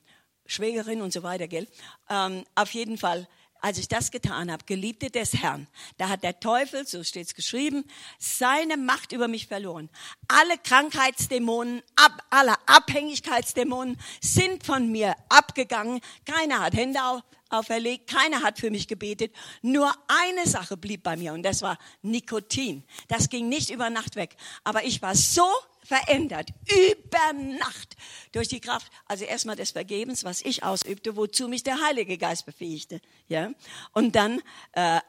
[0.47, 1.67] Schwägerin und so weiter, gell?
[2.09, 3.29] Ähm, auf jeden Fall
[3.61, 5.67] als ich das getan habe, Geliebte des Herrn,
[5.99, 7.85] da hat der Teufel, so steht es geschrieben,
[8.19, 9.89] seine Macht über mich verloren.
[10.29, 16.01] Alle Krankheitsdämonen, ab, alle Abhängigkeitsdämonen sind von mir abgegangen.
[16.25, 19.35] Keiner hat Hände auf, auferlegt, keiner hat für mich gebetet.
[19.63, 22.85] Nur eine Sache blieb bei mir und das war Nikotin.
[23.09, 24.37] Das ging nicht über Nacht weg.
[24.65, 25.47] Aber ich war so
[25.91, 27.97] verändert, über Nacht,
[28.31, 32.47] durch die Kraft, also erstmal des Vergebens, was ich ausübte, wozu mich der Heilige Geist
[32.47, 33.51] befähigte, ja,
[33.93, 34.41] und dann
[34.73, 35.01] äh,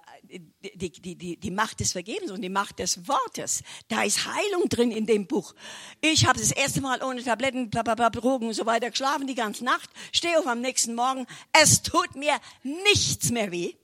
[0.74, 3.64] die, die, die, die Macht des Vergebens und die Macht des Wortes.
[3.90, 5.54] Da ist Heilung drin in dem Buch.
[6.00, 9.64] Ich habe das erste Mal ohne Tabletten, blablabla, Drogen und so weiter geschlafen die ganze
[9.64, 11.28] Nacht, stehe auf am nächsten Morgen,
[11.62, 13.76] es tut mir nichts mehr weh.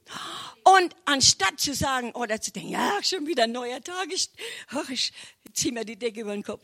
[0.76, 4.30] Und anstatt zu sagen oder zu denken, ja, schon wieder ein neuer Tag, ich,
[4.70, 5.14] ach, ich
[5.54, 6.62] ziehe mir die Decke über den Kopf.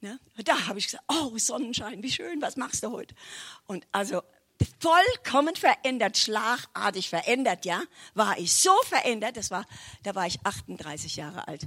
[0.00, 3.14] Ja, da habe ich gesagt, oh Sonnenschein, wie schön, was machst du heute?
[3.66, 4.22] Und also
[4.80, 7.82] vollkommen verändert, schlagartig verändert, ja,
[8.14, 9.66] war ich so verändert, das war,
[10.02, 11.66] da war ich 38 Jahre alt.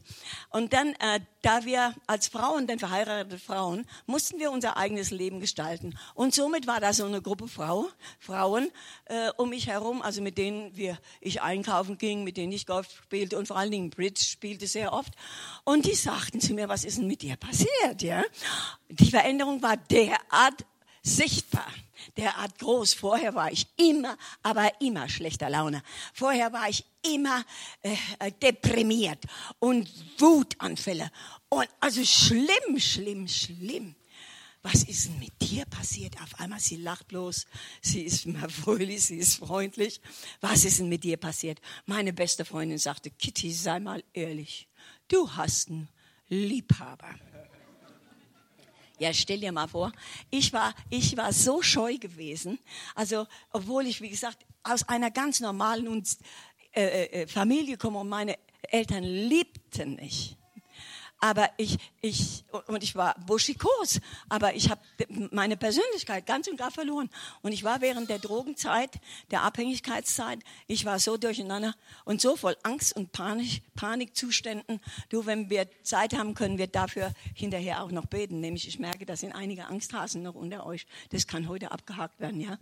[0.50, 5.39] Und dann, äh, da wir als Frauen, denn verheiratete Frauen, mussten wir unser eigenes Leben
[5.39, 5.97] gestalten.
[6.13, 7.88] Und somit war da so eine Gruppe Frau,
[8.19, 8.71] Frauen
[9.06, 12.88] äh, um mich herum, also mit denen wir, ich einkaufen ging, mit denen ich Golf
[13.04, 15.13] spielte und vor allen Dingen Bridge spielte sehr oft.
[15.63, 18.23] Und die sagten zu mir, was ist denn mit dir passiert, ja?
[18.89, 20.65] Die Veränderung war derart
[21.02, 21.67] sichtbar
[22.15, 22.93] derart groß.
[22.93, 25.83] Vorher war ich immer, aber immer schlechter Laune.
[26.13, 27.43] Vorher war ich immer
[27.81, 29.23] äh, äh, deprimiert
[29.60, 31.12] und Wutanfälle.
[31.49, 33.95] Und also schlimm, schlimm, schlimm.
[34.63, 36.19] Was ist denn mit dir passiert?
[36.21, 37.45] Auf einmal, sie lacht bloß,
[37.81, 40.01] sie ist immer fröhlich, sie ist freundlich.
[40.41, 41.62] Was ist denn mit dir passiert?
[41.86, 44.67] Meine beste Freundin sagte, Kitty, sei mal ehrlich,
[45.07, 45.88] du hast einen
[46.27, 47.15] Liebhaber.
[48.99, 49.91] Ja, stell dir mal vor,
[50.31, 52.57] ich war, ich war so scheu gewesen.
[52.95, 56.03] Also, obwohl ich, wie gesagt, aus einer ganz normalen
[56.73, 58.38] äh, äh, Familie komme und meine
[58.69, 60.38] Eltern liebten mich
[61.19, 63.99] aber ich, ich, und ich war buschikos,
[64.30, 64.82] aber ich habe
[65.32, 67.10] meine Persönlichkeit ganz und gar verloren.
[67.41, 68.91] Und ich war während der Drogenzeit,
[69.32, 71.73] der Abhängigkeitszeit, ich war so durcheinander
[72.06, 74.80] und so voll Angst und Panik, Panikzuständen.
[75.10, 78.39] Du, wenn wir Zeit haben, können wir dafür hinterher auch noch beten.
[78.39, 80.86] Nämlich, ich merke, da sind einige Angsthasen noch unter euch.
[81.10, 82.58] Das kann heute abgehakt werden, ja.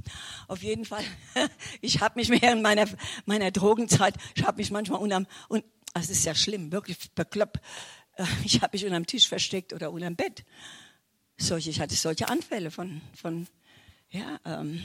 [0.47, 1.03] Auf jeden Fall,
[1.81, 2.85] ich habe mich während meiner,
[3.25, 7.59] meiner Drogenzeit, ich habe mich manchmal unterm, und Also es ist ja schlimm, wirklich bekloppt.
[8.45, 10.45] Ich habe mich unter dem Tisch versteckt oder unter dem Bett.
[11.37, 13.47] Solche, ich hatte solche Anfälle von, von
[14.09, 14.83] ja, ähm,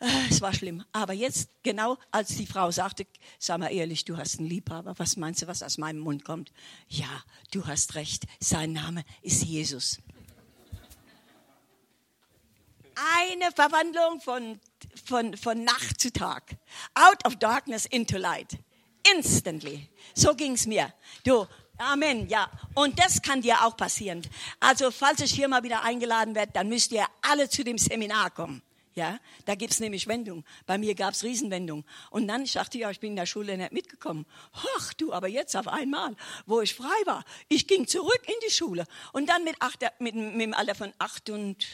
[0.00, 0.84] äh, es war schlimm.
[0.92, 3.06] Aber jetzt, genau als die Frau sagte,
[3.38, 6.52] sag mal ehrlich, du hast einen Liebhaber, was meinst du, was aus meinem Mund kommt?
[6.88, 9.98] Ja, du hast recht, sein Name ist Jesus.
[13.16, 14.60] Eine Verwandlung von,
[15.04, 16.56] von, von Nacht zu Tag.
[16.94, 18.58] Out of darkness into light.
[19.14, 19.88] Instantly.
[20.14, 20.92] So ging's mir.
[21.24, 21.46] Du,
[21.78, 22.50] Amen, ja.
[22.74, 24.22] Und das kann dir auch passieren.
[24.58, 28.30] Also, falls ich hier mal wieder eingeladen werde, dann müsst ihr alle zu dem Seminar
[28.30, 28.62] kommen.
[28.96, 30.44] Ja, da gibt's nämlich Wendung.
[30.66, 31.84] Bei mir gab's Riesenwendung.
[32.10, 34.26] Und dann, ich dachte, ja, ich bin in der Schule nicht mitgekommen.
[34.76, 38.52] Ach du, aber jetzt auf einmal, wo ich frei war, ich ging zurück in die
[38.52, 38.86] Schule.
[39.12, 41.64] Und dann mit, acht, mit, mit dem Alter von acht und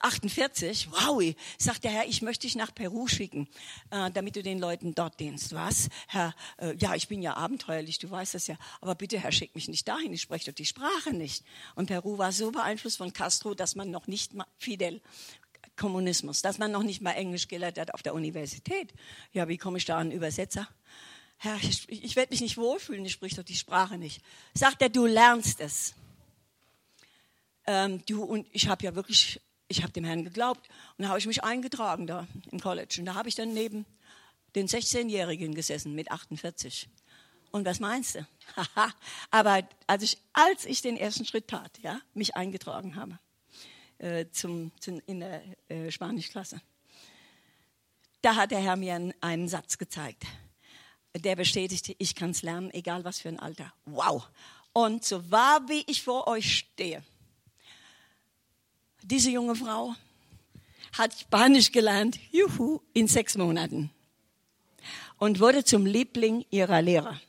[0.00, 1.22] 48, äh, wow,
[1.58, 3.48] sagt der Herr, ich möchte dich nach Peru schicken,
[3.90, 5.54] äh, damit du den Leuten dort dienst.
[5.54, 5.88] Was?
[6.08, 9.54] Herr, äh, ja, ich bin ja abenteuerlich, du weißt das ja, aber bitte, Herr, schick
[9.54, 11.44] mich nicht dahin, ich spreche doch die Sprache nicht.
[11.74, 15.00] Und Peru war so beeinflusst von Castro, dass man noch nicht mal Fidel
[15.76, 18.92] Kommunismus, dass man noch nicht mal Englisch gelernt hat auf der Universität.
[19.32, 20.68] Ja, wie komme ich da an Übersetzer?
[21.38, 24.22] Herr, ich, ich werde mich nicht wohlfühlen, ich spreche doch die Sprache nicht.
[24.54, 25.94] Sagt er, du lernst es.
[27.66, 31.18] Ähm, du und ich habe ja wirklich ich habe dem Herrn geglaubt und da habe
[31.18, 32.96] ich mich eingetragen da im College.
[32.98, 33.84] Und da habe ich dann neben
[34.54, 36.88] den 16-Jährigen gesessen mit 48.
[37.50, 38.26] Und was meinst du?
[39.30, 43.18] Aber als ich, als ich den ersten Schritt tat, ja, mich eingetragen habe
[43.98, 46.60] äh, zum, zum, in der äh, Spanischklasse,
[48.22, 50.24] da hat der Herr mir einen, einen Satz gezeigt.
[51.16, 53.72] Der bestätigte, ich kann es lernen, egal was für ein Alter.
[53.84, 54.28] Wow.
[54.72, 57.02] Und so wahr wie ich vor euch stehe,
[59.06, 59.94] diese junge Frau
[60.92, 63.90] hat Spanisch gelernt, juhu, in sechs Monaten.
[65.18, 67.20] Und wurde zum Liebling ihrer Lehrer.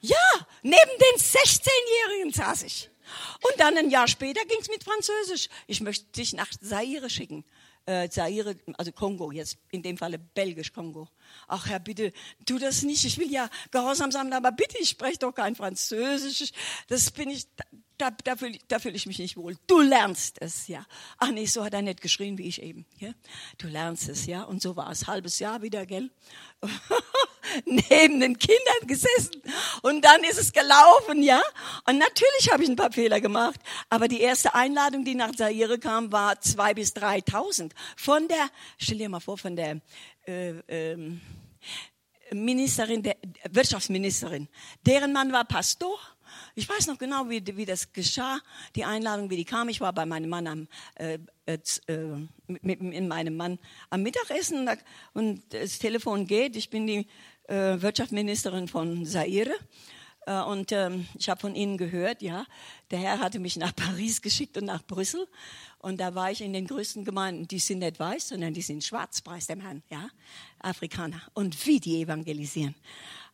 [0.00, 0.16] Ja,
[0.62, 2.90] neben den 16-Jährigen saß ich.
[3.42, 5.48] Und dann ein Jahr später ging es mit Französisch.
[5.66, 7.44] Ich möchte dich nach Zaire schicken.
[7.86, 11.08] Äh, Zaire, also Kongo, jetzt in dem Falle Belgisch-Kongo.
[11.48, 12.12] Ach Herr, bitte,
[12.46, 13.04] tu das nicht.
[13.04, 16.52] Ich will ja gehorsam sein, aber bitte, ich spreche doch kein Französisch.
[16.88, 17.46] Das bin ich,
[18.00, 19.56] da, da fühle fühl ich mich nicht wohl.
[19.66, 20.84] Du lernst es, ja.
[21.18, 22.86] Ach nee, so hat er nicht geschrien wie ich eben.
[22.98, 23.12] Ja?
[23.58, 24.44] Du lernst es, ja.
[24.44, 25.06] Und so war es.
[25.06, 26.10] Halbes Jahr wieder, gell?
[27.64, 29.42] Neben den Kindern gesessen.
[29.82, 31.42] Und dann ist es gelaufen, ja.
[31.86, 33.60] Und natürlich habe ich ein paar Fehler gemacht.
[33.88, 37.74] Aber die erste Einladung, die nach Zaire kam, war zwei bis dreitausend.
[37.96, 39.80] Von der, stell dir mal vor, von der,
[40.26, 41.20] äh, ähm,
[42.32, 43.16] Ministerin, der
[43.50, 44.48] Wirtschaftsministerin.
[44.86, 45.98] Deren Mann war Pastor
[46.54, 48.40] ich weiß noch genau, wie, wie das geschah,
[48.76, 49.68] die Einladung, wie die kam.
[49.68, 51.58] Ich war bei meinem Mann am, äh, äh,
[52.46, 53.58] mit, mit meinem Mann
[53.90, 54.68] am Mittagessen
[55.12, 56.56] und das Telefon geht.
[56.56, 57.06] Ich bin die
[57.48, 59.54] äh, Wirtschaftsministerin von Zaire.
[60.26, 62.46] Äh, und ähm, ich habe von Ihnen gehört, ja,
[62.90, 65.26] der Herr hatte mich nach Paris geschickt und nach Brüssel.
[65.78, 67.48] Und da war ich in den größten Gemeinden.
[67.48, 70.10] Die sind nicht weiß, sondern die sind schwarz, preis dem Herrn, ja,
[70.58, 71.22] Afrikaner.
[71.32, 72.74] Und wie die evangelisieren.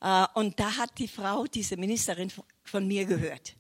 [0.01, 2.33] Äh, und da hat die Frau, diese Ministerin
[2.65, 3.57] von mir gehört.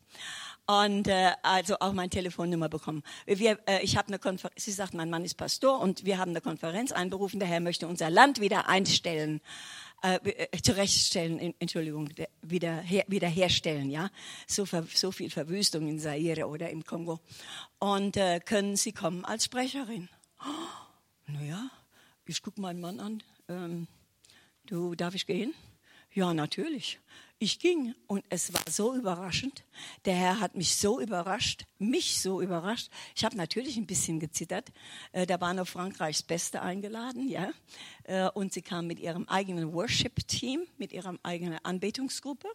[0.69, 3.05] Und äh, also auch meine Telefonnummer bekommen.
[3.25, 6.33] Wir, äh, ich habe eine Konferenz, sie sagt, mein Mann ist Pastor und wir haben
[6.33, 9.41] eine Konferenz einberufen, der Herr möchte unser Land wieder einstellen,
[10.03, 12.09] äh, äh zurechtstellen, Entschuldigung,
[12.43, 14.11] wieder, her, wieder herstellen, ja.
[14.49, 17.21] So, so viel Verwüstung in Zaire oder im Kongo.
[17.79, 20.09] Und äh, können Sie kommen als Sprecherin?
[20.41, 21.71] Oh, naja,
[22.25, 23.23] ich gucke meinen Mann an.
[23.49, 23.87] Ähm,
[24.67, 25.55] du, darf ich gehen?
[26.17, 26.99] Ja, natürlich.
[27.39, 29.65] Ich ging und es war so überraschend.
[30.07, 32.89] Der Herr hat mich so überrascht, mich so überrascht.
[33.15, 34.73] Ich habe natürlich ein bisschen gezittert.
[35.13, 37.53] Äh, da war noch Frankreichs Beste eingeladen, ja.
[38.05, 42.49] Äh, und sie kam mit ihrem eigenen Worship-Team, mit ihrer eigenen Anbetungsgruppe.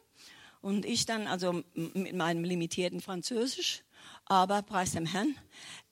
[0.62, 3.84] Und ich dann also mit meinem limitierten Französisch.
[4.32, 5.36] Aber preis dem Herrn,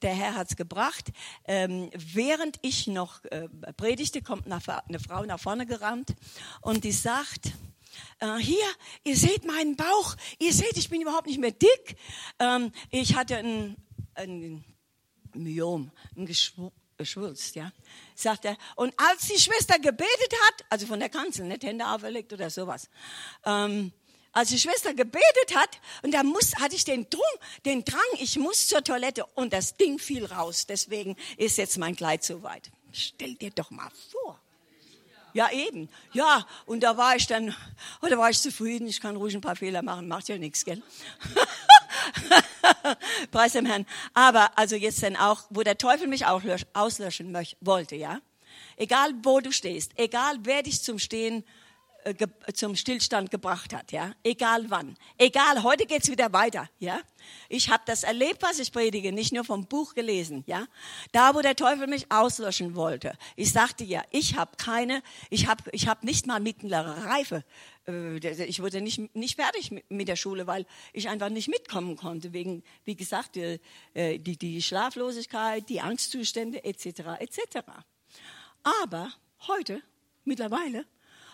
[0.02, 1.12] der Herr hat's gebracht.
[1.43, 4.62] Ähm, während ich noch äh, predigte, kommt eine
[5.02, 6.15] Frau nach vorne gerannt
[6.62, 7.47] und die sagt,
[8.19, 8.63] äh, hier,
[9.04, 11.97] ihr seht meinen Bauch, ihr seht, ich bin überhaupt nicht mehr dick.
[12.39, 13.75] Ähm, ich hatte ein,
[14.13, 14.63] ein
[15.34, 17.73] Myom, ein Geschwulst, ja,
[18.15, 18.56] sagt er.
[18.78, 22.89] Und als die Schwester gebetet hat, also von der Kanzel, nicht Hände auferlegt oder sowas,
[23.43, 23.91] ähm,
[24.31, 27.21] als die Schwester gebetet hat und da muss, hatte ich den Drang,
[27.65, 30.65] den Drang, ich muss zur Toilette und das Ding fiel raus.
[30.67, 32.71] Deswegen ist jetzt mein Kleid so weit.
[32.91, 34.39] Stell dir doch mal vor.
[35.33, 35.89] Ja, eben.
[36.11, 37.55] Ja, und da war ich dann,
[38.01, 38.87] oh, da war ich zufrieden.
[38.87, 40.81] Ich kann ruhig ein paar Fehler machen, macht ja nichts, gell?
[43.31, 43.85] Preis dem Herrn.
[44.13, 46.41] Aber also jetzt dann auch, wo der Teufel mich auch
[46.73, 48.21] auslöschen wollte, ja?
[48.75, 51.43] Egal wo du stehst, egal wer dich zum Stehen
[52.54, 55.63] zum Stillstand gebracht hat, ja, egal wann, egal.
[55.63, 57.00] Heute geht's wieder weiter, ja.
[57.50, 60.67] Ich habe das erlebt, was ich predige, nicht nur vom Buch gelesen, ja.
[61.12, 65.63] Da, wo der Teufel mich auslöschen wollte, ich sagte ja, ich habe keine, ich habe,
[65.72, 67.43] ich habe nicht mal mittlere Reife.
[67.88, 72.34] Äh, ich wurde nicht nicht fertig mit der Schule, weil ich einfach nicht mitkommen konnte
[72.34, 73.60] wegen, wie gesagt, die,
[73.93, 76.86] äh, die, die Schlaflosigkeit, die Angstzustände etc.
[77.19, 77.60] etc.
[78.82, 79.12] Aber
[79.48, 79.82] heute,
[80.26, 80.86] mittlerweile,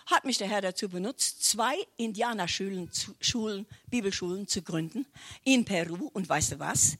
[0.06, 2.90] hat mich der Herr dazu benutzt, zwei Indianerschulen,
[3.20, 5.06] Schulen, Bibelschulen zu gründen
[5.44, 6.08] in Peru.
[6.12, 6.96] Und weißt du was?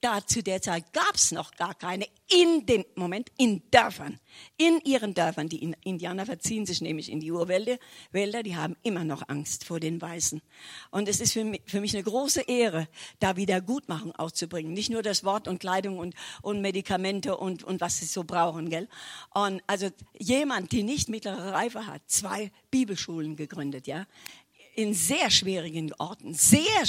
[0.00, 4.20] Da zu der Zeit gab es noch gar keine in dem Moment in Dörfern,
[4.58, 5.48] in ihren Dörfern.
[5.48, 7.78] Die Indianer verziehen sich nämlich in die Urwälder,
[8.12, 10.42] Wälder, die haben immer noch Angst vor den Weißen.
[10.90, 12.86] Und es ist für mich, für mich eine große Ehre,
[13.18, 14.74] da wieder Gutmachung auszubringen.
[14.74, 18.68] Nicht nur das Wort und Kleidung und, und Medikamente und, und was sie so brauchen,
[18.68, 18.88] gell?
[19.32, 24.06] Und also jemand, die nicht mittlere Reife hat, zwei Bibelschulen gegründet, ja
[24.78, 26.86] in sehr schwierigen Orten, sehr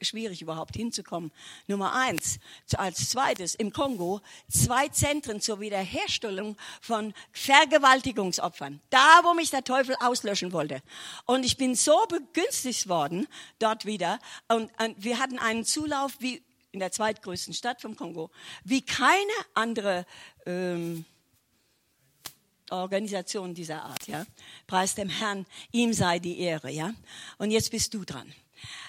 [0.00, 1.32] schwierig überhaupt hinzukommen.
[1.66, 2.38] Nummer eins.
[2.76, 8.80] Als zweites im Kongo zwei Zentren zur Wiederherstellung von Vergewaltigungsopfern.
[8.90, 10.82] Da, wo mich der Teufel auslöschen wollte.
[11.26, 13.26] Und ich bin so begünstigt worden
[13.58, 14.20] dort wieder.
[14.46, 18.30] Und, und wir hatten einen Zulauf wie in der zweitgrößten Stadt vom Kongo,
[18.62, 20.06] wie keine andere
[20.46, 21.04] ähm,
[22.72, 24.24] Organisation dieser Art, ja.
[24.66, 26.94] Preis dem Herrn, ihm sei die Ehre, ja.
[27.38, 28.32] Und jetzt bist du dran.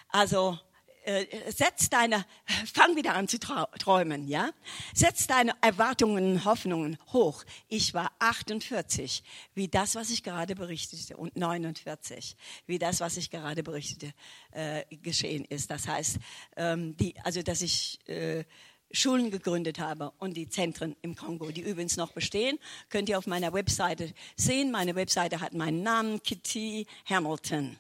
[0.10, 0.58] Also,
[1.06, 2.26] äh, setz deine,
[2.74, 4.52] fang wieder an zu träumen, ja?
[4.94, 7.44] Setz deine Erwartungen, Hoffnungen hoch.
[7.68, 13.30] Ich war 48, wie das, was ich gerade berichtete, und 49, wie das, was ich
[13.30, 14.14] gerade berichtete,
[14.52, 15.70] äh, geschehen ist.
[15.72, 16.20] Das heißt,
[16.56, 18.46] ähm, die, also, dass ich, äh,
[18.94, 23.28] Schulen gegründet habe und die Zentren im Kongo, die übrigens noch bestehen, könnt ihr auf
[23.28, 24.72] meiner Webseite sehen.
[24.72, 27.78] Meine Webseite hat meinen Namen, Kitty Hamilton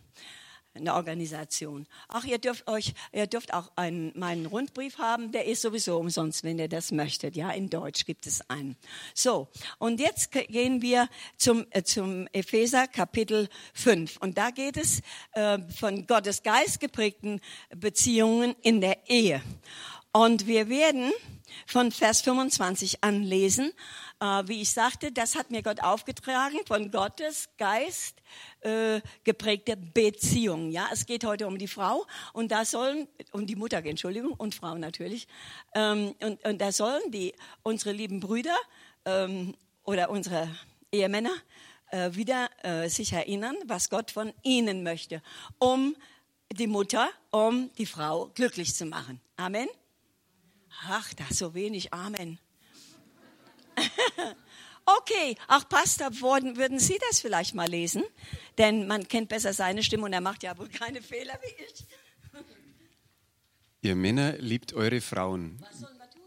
[0.76, 1.86] eine Organisation.
[2.08, 6.43] Ach, ihr dürft euch, ihr dürft auch einen, meinen Rundbrief haben, der ist sowieso umsonst,
[6.43, 7.36] wenn ihr das möchtet.
[7.36, 8.76] Ja, in Deutsch gibt es einen.
[9.13, 9.49] So.
[9.78, 14.17] Und jetzt gehen wir zum, äh, zum Epheser Kapitel 5.
[14.17, 15.02] Und da geht es
[15.34, 17.39] äh, von Gottes Geist geprägten
[17.76, 19.41] Beziehungen in der Ehe.
[20.15, 21.12] Und wir werden
[21.65, 23.71] von Vers 25 anlesen.
[24.19, 28.21] Äh, wie ich sagte, das hat mir Gott aufgetragen, von Gottes Geist
[28.62, 30.69] äh, geprägte Beziehung.
[30.69, 34.54] Ja, es geht heute um die Frau und da sollen, um die Mutter, Entschuldigung, und
[34.54, 35.28] Frau natürlich.
[35.73, 38.56] Ähm, und, und da sollen die, unsere lieben Brüder
[39.06, 40.47] ähm, oder unsere
[40.91, 41.34] Ehemänner
[41.89, 45.23] äh, wieder äh, sich erinnern, was Gott von ihnen möchte,
[45.58, 45.95] um
[46.52, 49.19] die Mutter, um die Frau glücklich zu machen.
[49.38, 49.67] Amen.
[50.88, 51.94] Ach, da so wenig.
[51.94, 52.40] Amen.
[54.86, 58.04] okay, ach Pastor, würden, würden Sie das vielleicht mal lesen?
[58.58, 61.86] Denn man kennt besser seine Stimme und er macht ja wohl keine Fehler wie ich.
[63.82, 65.58] Ihr Männer liebt eure Frauen.
[65.60, 66.22] Was sollen wir tun?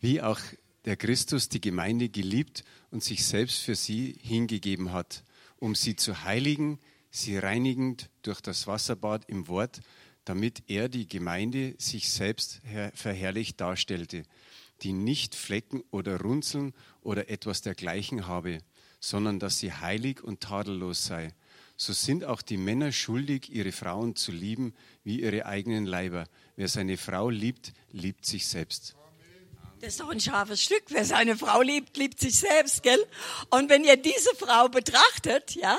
[0.00, 0.40] Wie auch
[0.84, 5.24] der Christus die Gemeinde geliebt und sich selbst für sie hingegeben hat,
[5.58, 6.80] um sie zu heiligen,
[7.12, 9.80] sie reinigend durch das Wasserbad im Wort,
[10.24, 12.60] damit er die Gemeinde sich selbst
[12.94, 14.24] verherrlicht darstellte,
[14.82, 18.58] die nicht Flecken oder Runzeln oder etwas dergleichen habe,
[18.98, 21.34] sondern dass sie heilig und tadellos sei.
[21.76, 26.26] So sind auch die Männer schuldig, ihre Frauen zu lieben wie ihre eigenen Leiber.
[26.56, 28.94] Wer seine Frau liebt, liebt sich selbst.
[29.80, 30.84] Das ist doch ein scharfes Stück.
[30.90, 33.04] Wer seine Frau liebt, liebt sich selbst, gell?
[33.50, 35.76] Und wenn ihr diese Frau betrachtet, ja,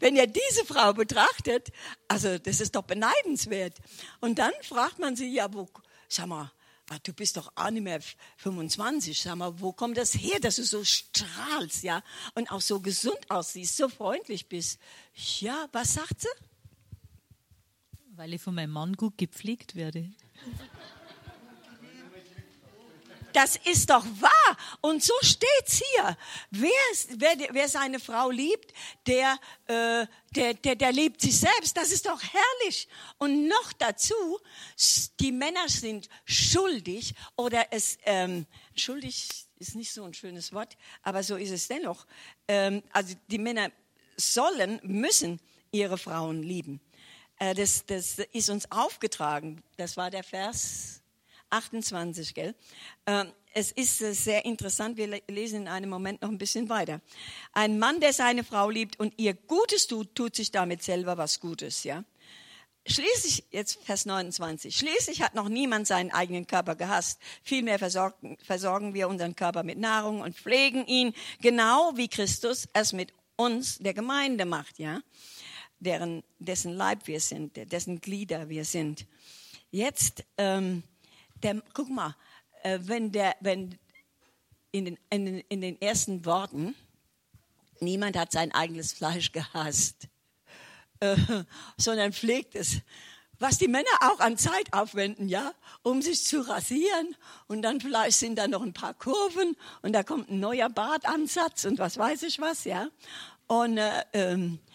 [0.00, 1.70] wenn ihr diese Frau betrachtet,
[2.08, 3.78] also das ist doch beneidenswert.
[4.20, 5.68] Und dann fragt man sie, ja, wo,
[6.08, 6.50] sag mal,
[6.90, 8.00] ah, du bist doch auch nicht mehr
[8.38, 12.02] 25, sag mal, wo kommt das her, dass du so strahlst, ja,
[12.34, 14.78] und auch so gesund aussiehst, so freundlich bist.
[15.40, 16.28] Ja, was sagt sie?
[18.16, 20.12] Weil ich von meinem Mann gut gepflegt werde.
[23.34, 24.56] Das ist doch wahr.
[24.80, 26.16] Und so steht's hier.
[26.50, 26.70] Wer,
[27.16, 28.72] wer, wer seine Frau liebt,
[29.08, 31.76] der, äh, der, der, der liebt sich selbst.
[31.76, 32.86] Das ist doch herrlich.
[33.18, 34.14] Und noch dazu,
[35.18, 39.28] die Männer sind schuldig oder es, ähm, schuldig
[39.58, 42.06] ist nicht so ein schönes Wort, aber so ist es dennoch.
[42.46, 43.72] Ähm, also die Männer
[44.16, 45.40] sollen, müssen
[45.72, 46.80] ihre Frauen lieben.
[47.40, 49.60] Äh, das, das ist uns aufgetragen.
[49.76, 51.02] Das war der Vers
[51.54, 52.54] 28, gell?
[53.06, 57.00] Ähm, es ist äh, sehr interessant, wir lesen in einem Moment noch ein bisschen weiter.
[57.52, 61.40] Ein Mann, der seine Frau liebt und ihr Gutes tut, tut sich damit selber was
[61.40, 62.04] Gutes, ja?
[62.86, 67.18] Schließlich, jetzt Vers 29, schließlich hat noch niemand seinen eigenen Körper gehasst.
[67.42, 72.92] Vielmehr versorgen, versorgen wir unseren Körper mit Nahrung und pflegen ihn, genau wie Christus es
[72.92, 75.00] mit uns, der Gemeinde macht, ja,
[75.78, 79.06] deren, dessen Leib wir sind, dessen Glieder wir sind.
[79.70, 80.82] Jetzt, ähm,
[81.44, 82.16] der, guck mal,
[82.62, 83.78] äh, wenn der, wenn
[84.72, 86.74] in den, in, den, in den ersten Worten,
[87.80, 90.08] niemand hat sein eigenes Fleisch gehasst,
[91.00, 91.16] äh,
[91.76, 92.80] sondern pflegt es
[93.38, 97.16] was die Männer auch an Zeit aufwenden, ja, um sich zu rasieren.
[97.46, 101.64] Und dann vielleicht sind da noch ein paar Kurven und da kommt ein neuer Bartansatz
[101.64, 102.88] und was weiß ich was, ja.
[103.46, 104.73] Und äh, ähm, äh,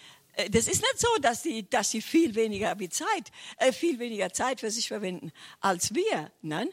[0.50, 4.32] das ist nicht so, dass sie, dass sie viel weniger wie Zeit, äh, viel weniger
[4.32, 6.70] Zeit für sich verwenden als wir, nein.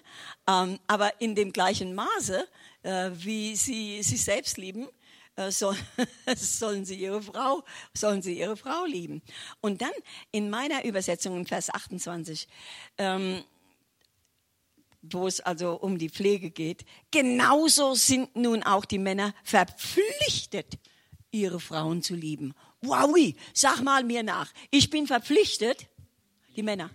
[0.48, 2.46] Ähm, aber in dem gleichen Maße,
[2.82, 4.88] äh, wie sie sich selbst lieben,
[5.36, 5.76] äh, soll,
[6.36, 7.64] sollen sie ihre Frau,
[7.94, 9.22] sollen sie ihre Frau lieben.
[9.60, 9.92] Und dann
[10.32, 12.48] in meiner Übersetzung in Vers 28,
[12.98, 13.42] ähm,
[15.02, 20.78] wo es also um die Pflege geht, genauso sind nun auch die Männer verpflichtet,
[21.30, 22.54] ihre Frauen zu lieben.
[22.86, 24.52] Wowi, sag mal mir nach.
[24.70, 25.86] Ich bin verpflichtet,
[26.54, 26.90] die Männer.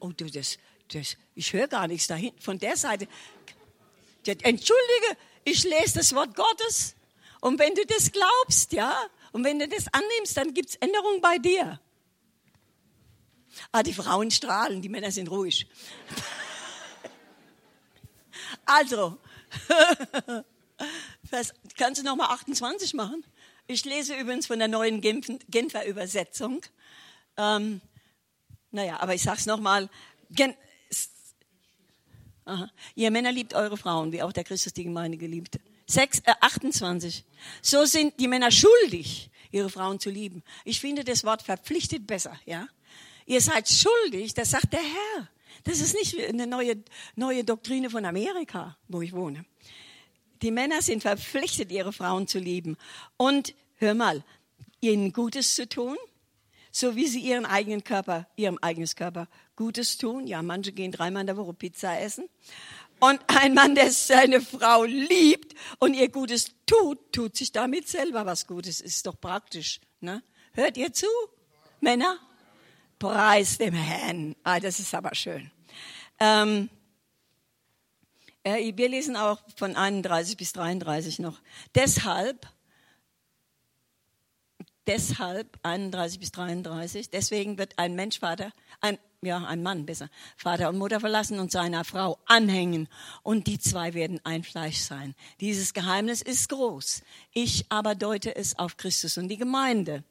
[0.00, 0.58] Oh, du, das,
[0.92, 2.32] das, ich höre gar nichts dahin.
[2.40, 3.08] Von der Seite.
[4.24, 6.94] Entschuldige, ich lese das Wort Gottes.
[7.40, 8.94] Und wenn du das glaubst, ja,
[9.32, 11.80] und wenn du das annimmst, dann gibt's Änderungen bei dir.
[13.72, 15.66] Ah, die Frauen strahlen, die Männer sind ruhig.
[18.64, 19.18] Also,
[21.76, 23.24] kannst du nochmal 28 machen?
[23.70, 26.62] Ich lese übrigens von der neuen Genfer Übersetzung.
[27.36, 27.82] Ähm,
[28.70, 29.90] naja, aber ich sag's nochmal.
[30.30, 30.54] Gen
[32.94, 37.26] Ihr Männer liebt eure Frauen, wie auch der Christus die Gemeinde geliebt 6, äh, 28.
[37.60, 40.42] So sind die Männer schuldig, ihre Frauen zu lieben.
[40.64, 42.68] Ich finde das Wort verpflichtet besser, ja.
[43.26, 45.28] Ihr seid schuldig, das sagt der Herr.
[45.64, 46.82] Das ist nicht eine neue,
[47.16, 49.44] neue Doktrine von Amerika, wo ich wohne.
[50.42, 52.76] Die Männer sind verpflichtet, ihre Frauen zu lieben.
[53.16, 54.24] Und hör mal,
[54.80, 55.96] ihnen Gutes zu tun,
[56.70, 60.26] so wie sie ihren eigenen Körper, ihrem eigenen Körper Gutes tun.
[60.26, 62.28] Ja, manche gehen dreimal in der Woche Pizza essen.
[63.00, 68.26] Und ein Mann, der seine Frau liebt und ihr Gutes tut, tut sich damit selber
[68.26, 68.80] was Gutes.
[68.80, 69.80] Ist doch praktisch.
[70.00, 70.22] Ne?
[70.52, 71.06] Hört ihr zu,
[71.80, 72.18] Männer?
[72.98, 74.34] Preis dem Herrn.
[74.42, 75.50] Ah, das ist aber schön.
[76.18, 76.77] Ähm, äh,
[78.56, 81.40] wir lesen auch von 31 bis 33 noch.
[81.74, 82.46] Deshalb,
[84.86, 90.68] deshalb 31 bis 33, deswegen wird ein Mensch Vater, ein ja, ein Mann besser, Vater
[90.68, 92.88] und Mutter verlassen und seiner Frau anhängen.
[93.22, 95.14] Und die zwei werden ein Fleisch sein.
[95.40, 97.02] Dieses Geheimnis ist groß.
[97.32, 100.04] Ich aber deute es auf Christus und die Gemeinde.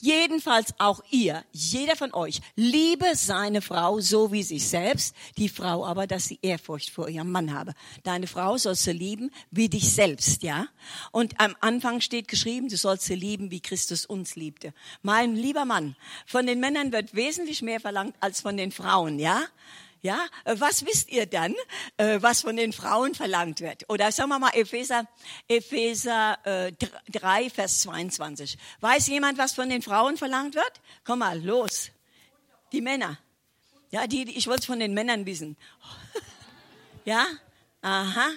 [0.00, 5.84] Jedenfalls auch ihr, jeder von euch, liebe seine Frau so wie sich selbst, die Frau
[5.84, 7.74] aber, dass sie Ehrfurcht vor ihrem Mann habe.
[8.04, 10.68] Deine Frau sollst du lieben wie dich selbst, ja?
[11.10, 14.72] Und am Anfang steht geschrieben, du sollst sie lieben, wie Christus uns liebte.
[15.02, 15.96] Mein lieber Mann,
[16.26, 19.42] von den Männern wird wesentlich mehr verlangt als von den Frauen, ja?
[20.00, 21.54] Ja, äh, was wisst ihr dann,
[21.96, 23.88] äh, was von den Frauen verlangt wird?
[23.88, 25.06] Oder sagen wir mal Epheser,
[25.48, 28.58] Epheser 3, äh, Vers 22.
[28.80, 30.72] Weiß jemand, was von den Frauen verlangt wird?
[31.04, 31.90] Komm mal, los.
[32.72, 33.18] Die Männer.
[33.90, 35.56] Ja, die, ich wollte es von den Männern wissen.
[37.04, 37.26] Ja,
[37.80, 38.28] aha.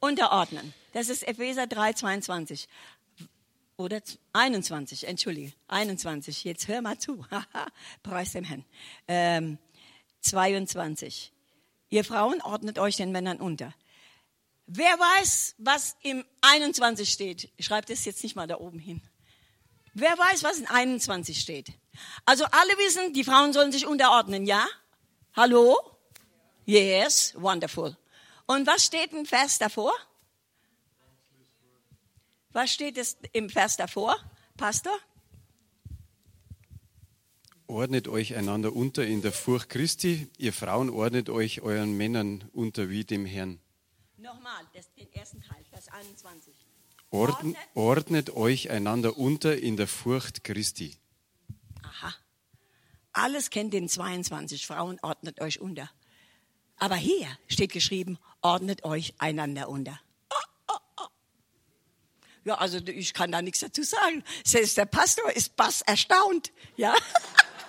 [0.00, 0.72] Unterordnen.
[0.94, 2.68] Das ist Epheser 3, 22.
[3.76, 4.00] Oder
[4.32, 5.52] 21, entschuldige.
[5.68, 6.42] 21.
[6.44, 7.26] Jetzt hör mal zu.
[8.02, 8.64] Preis dem Herrn.
[9.06, 9.58] Ähm,
[10.28, 11.32] 22.
[11.90, 13.74] Ihr Frauen ordnet euch den Männern unter.
[14.66, 17.50] Wer weiß, was im 21 steht?
[17.56, 19.00] Ich schreibe das jetzt nicht mal da oben hin.
[19.94, 21.72] Wer weiß, was in 21 steht?
[22.26, 24.66] Also alle wissen, die Frauen sollen sich unterordnen, ja?
[25.34, 25.78] Hallo?
[26.66, 27.96] Yes, wonderful.
[28.46, 29.92] Und was steht im Vers davor?
[32.50, 34.18] Was steht es im Vers davor,
[34.56, 34.96] Pastor?
[37.70, 40.26] Ordnet euch einander unter in der Furcht Christi.
[40.38, 43.60] Ihr Frauen ordnet euch euren Männern unter wie dem Herrn.
[44.16, 46.54] Nochmal, das, den ersten Teil, Vers 21.
[47.10, 50.96] Ordnet, ordnet euch einander unter in der Furcht Christi.
[51.82, 52.14] Aha.
[53.12, 54.66] Alles kennt den 22.
[54.66, 55.90] Frauen ordnet euch unter.
[56.76, 60.00] Aber hier steht geschrieben, ordnet euch einander unter.
[60.30, 60.34] Oh,
[60.68, 61.06] oh, oh.
[62.44, 64.24] Ja, also ich kann da nichts dazu sagen.
[64.42, 66.50] Selbst der Pastor ist bass erstaunt.
[66.78, 66.94] Ja.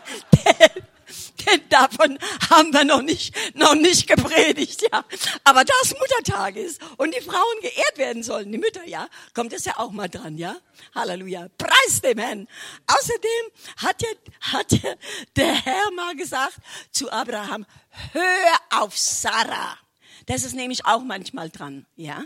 [1.46, 5.04] Denn davon haben wir noch nicht, noch nicht gepredigt, ja.
[5.44, 9.54] Aber da es Muttertag ist und die Frauen geehrt werden sollen, die Mütter, ja, kommt
[9.54, 10.58] es ja auch mal dran, ja.
[10.94, 11.48] Halleluja.
[11.58, 12.48] Preis dem Herrn.
[12.88, 14.10] Außerdem hat ja,
[14.42, 14.94] hat ja
[15.36, 16.58] der Herr mal gesagt
[16.92, 17.66] zu Abraham,
[18.12, 19.78] hör auf Sarah.
[20.26, 22.26] Das ist nämlich auch manchmal dran, ja.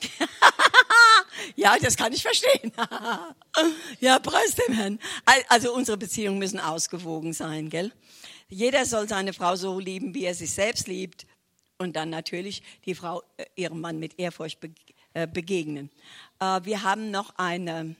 [1.56, 2.72] ja, das kann ich verstehen.
[4.00, 4.98] ja, preis dem Herrn.
[5.48, 7.92] Also unsere Beziehungen müssen ausgewogen sein, gell?
[8.48, 11.26] Jeder soll seine Frau so lieben, wie er sich selbst liebt.
[11.78, 14.58] Und dann natürlich die Frau äh, ihrem Mann mit Ehrfurcht
[15.12, 15.90] äh, begegnen.
[16.38, 17.96] Äh, wir haben noch eine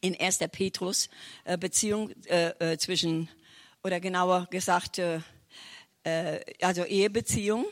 [0.00, 0.38] in 1.
[0.52, 1.08] Petrus
[1.58, 2.12] Beziehung
[2.78, 3.28] zwischen,
[3.82, 5.02] oder genauer gesagt,
[6.60, 7.66] also Ehebeziehung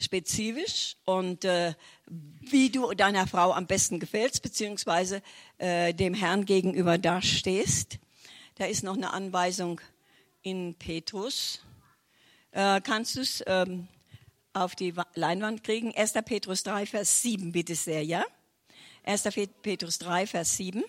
[0.00, 1.74] spezifisch und äh,
[2.40, 5.22] wie du deiner Frau am besten gefällst, beziehungsweise
[5.58, 7.98] äh, dem Herrn gegenüber dastehst.
[8.56, 9.80] Da ist noch eine Anweisung
[10.42, 11.60] in Petrus.
[12.52, 13.88] Äh, kannst du es ähm,
[14.54, 15.94] auf die Leinwand kriegen?
[15.94, 16.14] 1.
[16.24, 18.24] Petrus 3, Vers 7, bitte sehr, ja?
[19.04, 19.28] 1.
[19.62, 20.82] Petrus 3, Vers 7.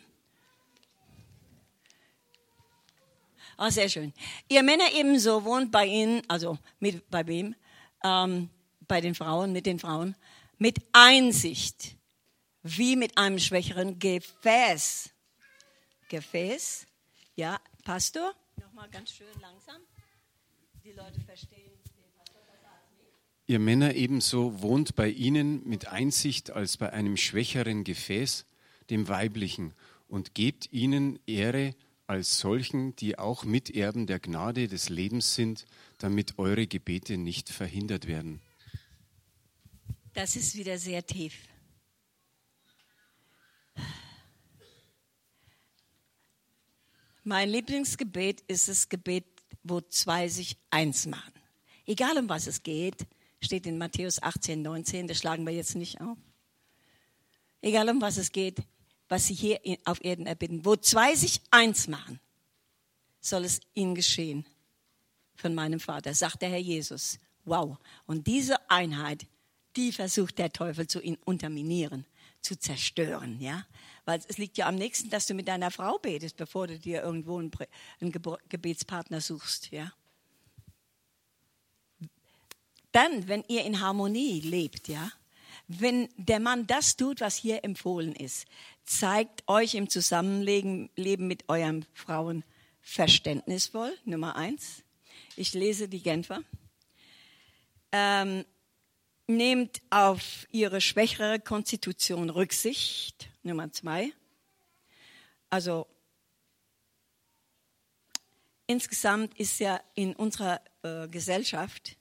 [3.57, 4.12] Ah, sehr schön.
[4.49, 7.55] Ihr Männer ebenso wohnt bei ihnen, also mit, bei wem?
[8.03, 8.49] Ähm,
[8.91, 10.17] bei den Frauen, mit den Frauen,
[10.57, 11.95] mit Einsicht,
[12.61, 15.11] wie mit einem schwächeren Gefäß.
[16.09, 16.87] Gefäß,
[17.35, 19.77] ja, Pastor, nochmal ganz schön langsam.
[20.83, 21.71] Die Leute verstehen.
[23.47, 28.45] Ihr Männer ebenso wohnt bei ihnen mit Einsicht als bei einem schwächeren Gefäß,
[28.89, 29.73] dem weiblichen,
[30.09, 31.75] und gebt ihnen Ehre
[32.07, 35.65] als solchen, die auch Miterben der Gnade des Lebens sind,
[35.97, 38.41] damit eure Gebete nicht verhindert werden.
[40.14, 41.34] Das ist wieder sehr tief.
[47.24, 49.26] Mein Lieblingsgebet ist das Gebet,
[49.64, 51.34] wo zwei sich eins machen.
[51.86, 53.05] Egal um was es geht,
[53.41, 56.18] steht in Matthäus 18, 19, das schlagen wir jetzt nicht auf.
[57.62, 58.57] Egal um was es geht,
[59.07, 62.20] was sie hier auf Erden erbitten, wo zwei sich eins machen,
[63.20, 64.45] soll es ihnen geschehen
[65.36, 67.20] von meinem Vater, sagt der Herr Jesus.
[67.45, 67.78] Wow.
[68.07, 69.28] Und diese Einheit
[69.76, 72.05] die versucht der Teufel zu unterminieren,
[72.41, 73.65] zu zerstören, ja.
[74.05, 77.01] Weil es liegt ja am nächsten, dass du mit deiner Frau betest, bevor du dir
[77.01, 77.51] irgendwo einen,
[78.49, 79.93] Gebetspartner suchst, ja.
[82.91, 85.11] Dann, wenn ihr in Harmonie lebt, ja,
[85.67, 88.45] wenn der Mann das tut, was hier empfohlen ist,
[88.84, 92.43] zeigt euch im Zusammenleben mit euren Frauen
[92.82, 94.84] verständnisvoll, Nummer eins.
[95.38, 96.43] Ich lese die Genfer.
[97.93, 98.45] Ähm,
[99.32, 103.29] Nehmt auf ihre schwächere Konstitution Rücksicht.
[103.43, 104.11] Nummer zwei.
[105.49, 105.88] Also
[108.67, 111.95] insgesamt ist ja in unserer äh, Gesellschaft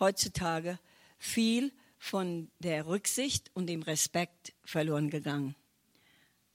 [0.00, 0.78] heutzutage
[1.18, 5.54] viel von der Rücksicht und dem Respekt verloren gegangen.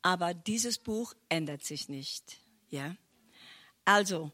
[0.02, 2.40] Aber dieses Buch ändert sich nicht.
[2.70, 2.96] Ja?
[3.86, 4.32] Also,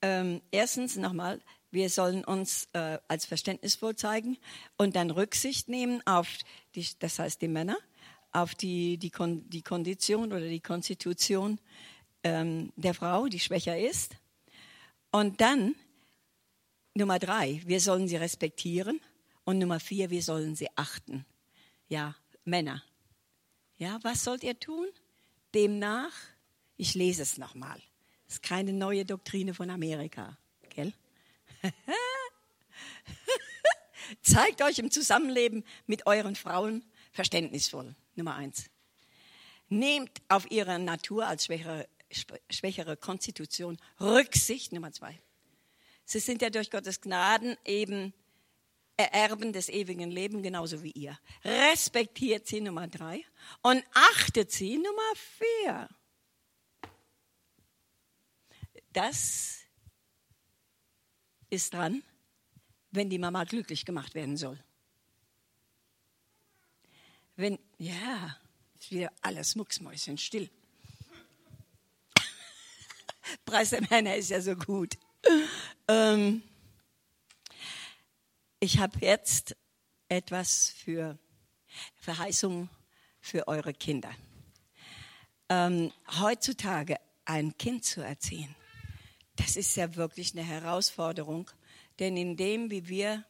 [0.00, 4.38] ähm, erstens nochmal, wir sollen uns äh, als verständnisvoll zeigen
[4.76, 6.28] und dann Rücksicht nehmen auf,
[6.74, 7.76] die, das heißt die Männer,
[8.32, 11.58] auf die, die, Kon die Kondition oder die Konstitution
[12.22, 14.16] ähm, der Frau, die schwächer ist.
[15.10, 15.74] Und dann
[16.94, 19.00] Nummer drei, wir sollen sie respektieren.
[19.44, 21.24] Und Nummer vier, wir sollen sie achten.
[21.88, 22.82] Ja, Männer.
[23.78, 24.86] Ja, was sollt ihr tun?
[25.54, 26.12] Demnach,
[26.76, 27.80] ich lese es nochmal.
[28.26, 30.36] Das ist keine neue Doktrine von Amerika,
[30.68, 30.92] gell?
[34.22, 37.94] Zeigt euch im Zusammenleben mit euren Frauen verständnisvoll.
[38.14, 38.70] Nummer eins.
[39.68, 41.88] Nehmt auf ihre Natur als schwächere,
[42.50, 44.72] schwächere Konstitution Rücksicht.
[44.72, 45.20] Nummer zwei.
[46.04, 48.14] Sie sind ja durch Gottes Gnaden eben
[48.96, 51.18] Erben des ewigen Lebens, genauso wie ihr.
[51.44, 53.24] Respektiert sie, Nummer drei.
[53.62, 55.88] Und achtet sie, Nummer vier.
[58.92, 59.60] Das
[61.50, 62.02] ist dran,
[62.90, 64.58] wenn die Mama glücklich gemacht werden soll.
[67.36, 68.36] Wenn, ja,
[68.78, 70.50] ist wieder alles mucksmäuschen still.
[73.44, 74.98] Preis der Männer ist ja so gut.
[75.86, 76.42] Ähm,
[78.60, 79.56] ich habe jetzt
[80.08, 81.18] etwas für
[81.96, 82.68] Verheißungen
[83.20, 84.10] für eure Kinder.
[85.48, 88.54] Ähm, heutzutage ein Kind zu erziehen,
[89.48, 91.50] das ist ja wirklich eine Herausforderung,
[92.00, 93.24] denn in dem, wie wir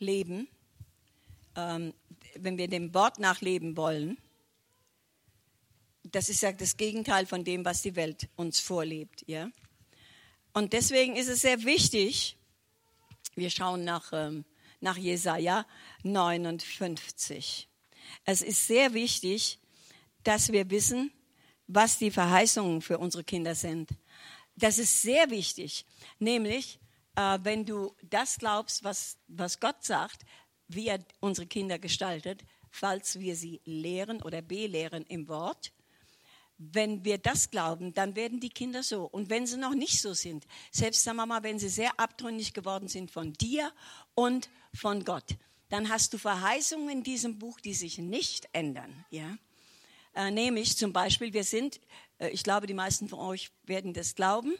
[0.00, 0.48] leben,
[1.54, 1.94] ähm,
[2.34, 4.18] wenn wir dem Wort nachleben wollen,
[6.02, 9.24] Das ist ja das Gegenteil von dem, was die Welt uns vorlebt.
[9.26, 9.50] Ja?
[10.54, 12.36] Und deswegen ist es sehr wichtig,
[13.34, 14.44] wir schauen nach, ähm,
[14.80, 15.66] nach Jesaja
[16.02, 17.68] 59.
[18.24, 19.58] Es ist sehr wichtig,
[20.24, 21.12] dass wir wissen,
[21.66, 23.90] was die Verheißungen für unsere Kinder sind.
[24.58, 25.86] Das ist sehr wichtig,
[26.18, 26.80] nämlich
[27.14, 30.24] äh, wenn du das glaubst, was, was Gott sagt,
[30.66, 35.72] wie er unsere Kinder gestaltet, falls wir sie lehren oder belehren im Wort,
[36.58, 39.04] wenn wir das glauben, dann werden die Kinder so.
[39.04, 42.52] Und wenn sie noch nicht so sind, selbst sagen wir mal, wenn sie sehr abtrünnig
[42.52, 43.72] geworden sind von dir
[44.14, 45.36] und von Gott,
[45.68, 49.04] dann hast du Verheißungen in diesem Buch, die sich nicht ändern.
[49.10, 49.38] Ja?
[50.14, 51.80] Äh, nämlich zum Beispiel, wir sind,
[52.26, 54.54] ich glaube, die meisten von euch werden das glauben,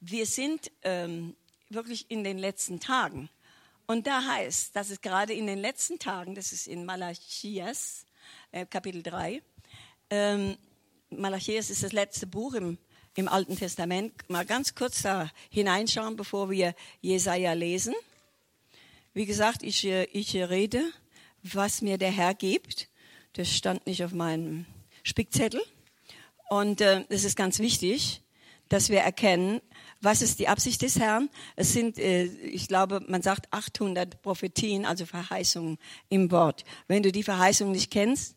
[0.00, 1.34] wir sind ähm,
[1.70, 3.28] wirklich in den letzten Tagen.
[3.86, 8.04] Und da heißt, dass es gerade in den letzten Tagen, das ist in Malachias,
[8.52, 9.42] äh, Kapitel 3,
[10.10, 10.56] ähm,
[11.10, 12.76] Malachias ist das letzte Buch im,
[13.14, 14.12] im Alten Testament.
[14.28, 17.94] Mal ganz kurz da hineinschauen, bevor wir Jesaja lesen.
[19.14, 20.82] Wie gesagt, ich, äh, ich rede,
[21.42, 22.88] was mir der Herr gibt.
[23.32, 24.66] Das stand nicht auf meinem
[25.02, 25.62] Spickzettel.
[26.48, 28.22] Und äh, es ist ganz wichtig,
[28.68, 29.60] dass wir erkennen,
[30.00, 31.28] was ist die Absicht des Herrn.
[31.56, 35.78] Es sind, äh, ich glaube, man sagt 800 Prophetien, also Verheißungen
[36.08, 36.64] im Wort.
[36.86, 38.34] Wenn du die Verheißung nicht kennst,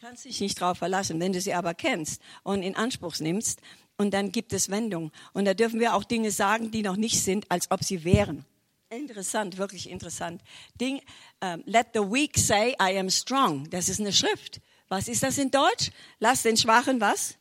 [0.00, 1.18] kannst dich nicht darauf verlassen.
[1.20, 3.60] Wenn du sie aber kennst und in Anspruch nimmst,
[3.96, 5.10] und dann gibt es Wendung.
[5.32, 8.44] Und da dürfen wir auch Dinge sagen, die noch nicht sind, als ob sie wären.
[8.90, 10.42] Interessant, wirklich interessant.
[10.80, 11.00] Ding,
[11.42, 13.68] uh, let the weak say, I am strong.
[13.70, 14.60] Das ist eine Schrift.
[14.88, 15.90] Was ist das in Deutsch?
[16.20, 17.36] Lass den Schwachen was?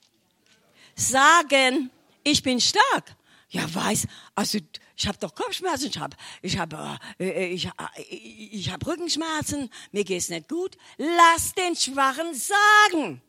[0.96, 1.92] Sagen,
[2.24, 3.16] ich bin stark.
[3.50, 4.60] Ja, weiß, also
[4.98, 6.74] ich habe doch Kopfschmerzen, ich habe ich hab,
[7.20, 7.72] äh, ich, äh,
[8.12, 10.78] ich hab Rückenschmerzen, mir geht's nicht gut.
[10.98, 13.22] Lass den Schwachen sagen.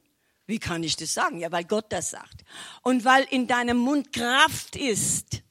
[0.46, 1.38] Wie kann ich das sagen?
[1.38, 2.44] Ja, weil Gott das sagt.
[2.82, 5.42] Und weil in deinem Mund Kraft ist,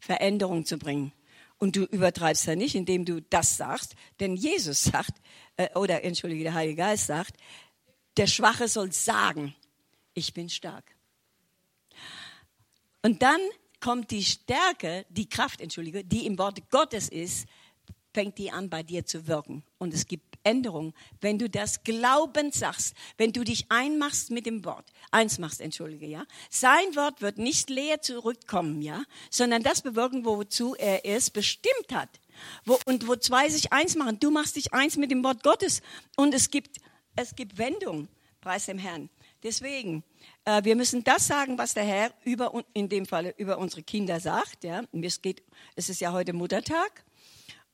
[0.00, 1.12] Veränderung zu bringen.
[1.58, 5.12] Und du übertreibst ja nicht, indem du das sagst, denn Jesus sagt,
[5.56, 7.34] äh, oder entschuldige, der Heilige Geist sagt,
[8.16, 9.54] der Schwache soll sagen,
[10.16, 10.96] ich bin stark.
[13.02, 13.40] Und dann
[13.80, 17.46] kommt die Stärke, die Kraft, entschuldige, die im Wort Gottes ist,
[18.12, 19.62] fängt die an bei dir zu wirken.
[19.78, 24.64] Und es gibt Änderung, wenn du das glaubend sagst, wenn du dich einmachst mit dem
[24.64, 26.24] Wort, eins machst, entschuldige, ja.
[26.48, 32.08] Sein Wort wird nicht leer zurückkommen, ja, sondern das bewirken, wozu er es bestimmt hat.
[32.64, 34.18] Wo, und wo zwei sich eins machen.
[34.18, 35.82] Du machst dich eins mit dem Wort Gottes
[36.16, 36.78] und es gibt,
[37.16, 38.08] es gibt Wendung.
[38.40, 39.10] Preis dem Herrn.
[39.42, 40.02] Deswegen,
[40.44, 44.20] äh, wir müssen das sagen, was der Herr über, in dem Fall über unsere Kinder
[44.20, 44.64] sagt.
[44.64, 44.82] Ja.
[44.92, 45.42] Es, geht,
[45.74, 47.04] es ist ja heute Muttertag.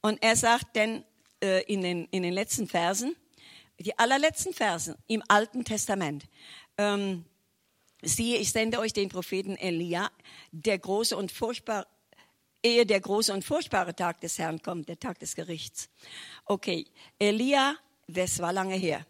[0.01, 1.05] Und er sagt denn
[1.43, 3.17] äh, in, den, in den letzten Versen,
[3.79, 6.25] die allerletzten Versen im Alten Testament,
[6.79, 7.25] ähm,
[8.03, 10.11] siehe, ich sende euch den Propheten Elia,
[10.51, 11.87] der große und furchtbare
[12.63, 15.89] ehe der große und furchtbare Tag des Herrn kommt, der Tag des Gerichts.
[16.45, 16.87] Okay,
[17.19, 19.05] Elia, das war lange her.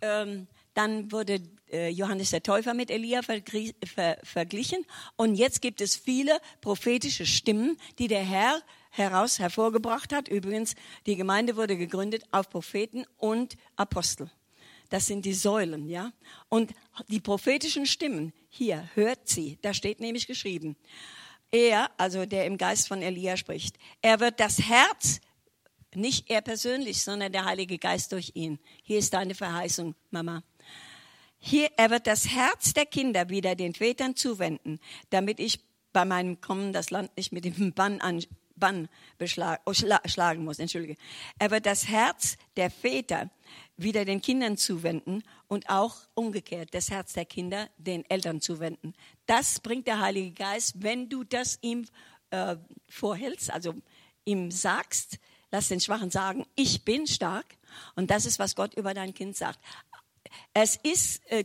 [0.00, 1.42] Ähm, dann wurde
[1.90, 4.84] Johannes der Täufer mit Elia ver verglichen.
[5.16, 8.60] Und jetzt gibt es viele prophetische Stimmen, die der Herr
[8.90, 10.28] heraus hervorgebracht hat.
[10.28, 10.74] Übrigens,
[11.06, 14.30] die Gemeinde wurde gegründet auf Propheten und Apostel.
[14.88, 16.12] Das sind die Säulen, ja.
[16.48, 16.72] Und
[17.08, 19.58] die prophetischen Stimmen, hier, hört sie.
[19.62, 20.76] Da steht nämlich geschrieben.
[21.52, 25.20] Er, also der im Geist von Elia spricht, er wird das Herz,
[25.94, 28.58] nicht er persönlich, sondern der Heilige Geist durch ihn.
[28.82, 30.42] Hier ist deine Verheißung, Mama.
[31.40, 34.78] Hier, er wird das Herz der Kinder wieder den Vätern zuwenden,
[35.08, 35.60] damit ich
[35.92, 38.22] bei meinem Kommen das Land nicht mit dem Bann, an,
[38.54, 38.88] Bann
[39.18, 40.58] beschlag, oh, schla, schlagen muss.
[40.58, 40.96] Entschuldige.
[41.38, 43.30] Er wird das Herz der Väter
[43.76, 48.94] wieder den Kindern zuwenden und auch umgekehrt das Herz der Kinder den Eltern zuwenden.
[49.26, 51.86] Das bringt der Heilige Geist, wenn du das ihm
[52.30, 52.56] äh,
[52.88, 53.74] vorhältst, also
[54.26, 55.18] ihm sagst,
[55.50, 57.46] lass den Schwachen sagen, ich bin stark.
[57.96, 59.58] Und das ist, was Gott über dein Kind sagt.
[60.54, 61.44] Es ist, äh,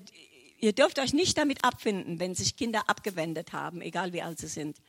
[0.60, 4.48] ihr dürft euch nicht damit abfinden, wenn sich Kinder abgewendet haben, egal wie alt sie
[4.48, 4.80] sind.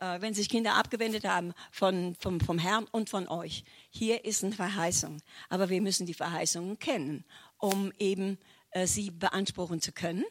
[0.00, 3.64] Äh, wenn sich Kinder abgewendet haben von, vom, vom Herrn und von euch.
[3.90, 5.20] Hier ist eine Verheißung.
[5.48, 7.24] Aber wir müssen die Verheißungen kennen,
[7.58, 8.38] um eben
[8.70, 10.24] äh, sie beanspruchen zu können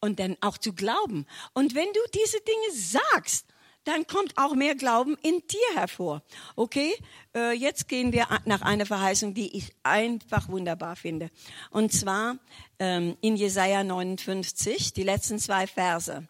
[0.00, 1.26] und dann auch zu glauben.
[1.54, 3.46] Und wenn du diese Dinge sagst,
[3.88, 6.22] dann kommt auch mehr Glauben in dir hervor.
[6.56, 6.92] Okay,
[7.34, 11.30] äh, jetzt gehen wir nach einer Verheißung, die ich einfach wunderbar finde.
[11.70, 12.36] Und zwar
[12.78, 16.28] ähm, in Jesaja 59, die letzten zwei Verse.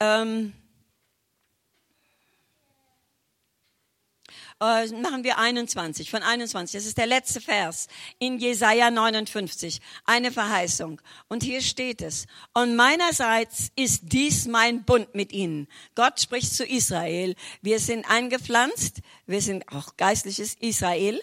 [0.00, 0.54] Ähm,
[4.64, 6.74] äh, machen wir 21, von 21.
[6.74, 7.88] Das ist der letzte Vers
[8.18, 9.80] in Jesaja 59.
[10.04, 11.00] Eine Verheißung.
[11.28, 12.26] Und hier steht es.
[12.52, 15.68] Und meinerseits ist dies mein Bund mit ihnen.
[15.94, 17.34] Gott spricht zu Israel.
[17.62, 19.00] Wir sind eingepflanzt.
[19.26, 21.20] Wir sind auch geistliches Israel.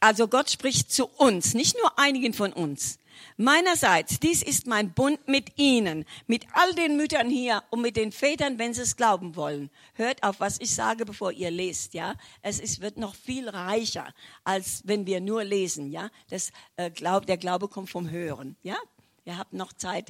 [0.00, 2.98] Also Gott spricht zu uns, nicht nur einigen von uns.
[3.36, 8.12] Meinerseits, dies ist mein Bund mit Ihnen, mit all den Müttern hier und mit den
[8.12, 9.70] Vätern, wenn sie es glauben wollen.
[9.94, 12.14] Hört auf, was ich sage, bevor ihr lest, ja.
[12.42, 14.12] Es ist, wird noch viel reicher,
[14.44, 16.10] als wenn wir nur lesen, ja.
[16.28, 18.76] Das, äh, Glaub, der Glaube kommt vom Hören, ja.
[19.24, 20.08] Ihr habt noch Zeit,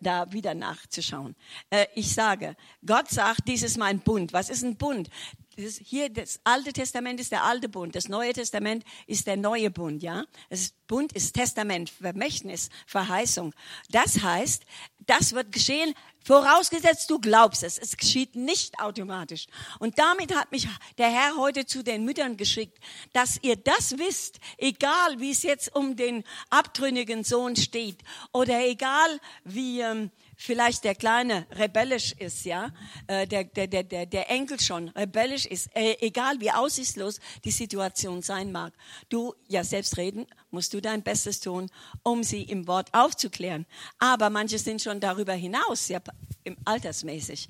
[0.00, 1.36] da wieder nachzuschauen.
[1.68, 2.56] Äh, ich sage,
[2.86, 4.32] Gott sagt, dies ist mein Bund.
[4.32, 5.10] Was ist ein Bund?
[5.56, 9.70] Das hier das Alte Testament ist der alte Bund, das Neue Testament ist der neue
[9.70, 10.24] Bund, ja?
[10.50, 13.54] Das Bund ist Testament, Vermächtnis, Verheißung.
[13.90, 14.64] Das heißt,
[15.06, 17.78] das wird geschehen, vorausgesetzt du glaubst es.
[17.78, 19.46] Es geschieht nicht automatisch.
[19.78, 22.78] Und damit hat mich der Herr heute zu den Müttern geschickt,
[23.14, 28.02] dass ihr das wisst, egal wie es jetzt um den abtrünnigen Sohn steht
[28.32, 32.70] oder egal wie ähm, vielleicht der Kleine rebellisch ist, ja,
[33.06, 37.50] äh, der, der, der, der, der Enkel schon rebellisch ist, äh, egal wie aussichtslos die
[37.50, 38.72] Situation sein mag.
[39.08, 41.70] Du, ja, selbst reden, musst du dein Bestes tun,
[42.02, 43.66] um sie im Wort aufzuklären.
[43.98, 46.00] Aber manche sind schon darüber hinaus, ja,
[46.44, 47.48] im altersmäßig.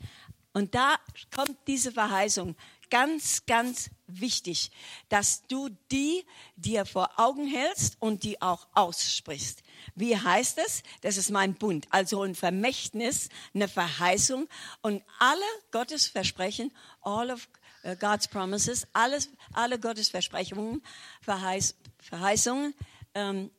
[0.52, 0.96] Und da
[1.34, 2.56] kommt diese Verheißung,
[2.88, 4.70] ganz, ganz wichtig,
[5.08, 6.24] dass du die
[6.56, 9.62] dir vor Augen hältst und die auch aussprichst.
[9.94, 10.82] Wie heißt es?
[11.00, 11.86] Das ist mein Bund.
[11.90, 14.48] Also ein Vermächtnis, eine Verheißung
[14.82, 16.72] und alle Gottes Versprechen,
[17.02, 17.48] all of
[17.82, 20.82] äh, God's promises, alles, alle Gottes Versprechungen,
[21.22, 22.74] Verheiß, Verheißungen
[23.14, 23.50] ähm,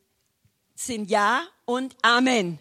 [0.75, 2.59] sind Ja und Amen.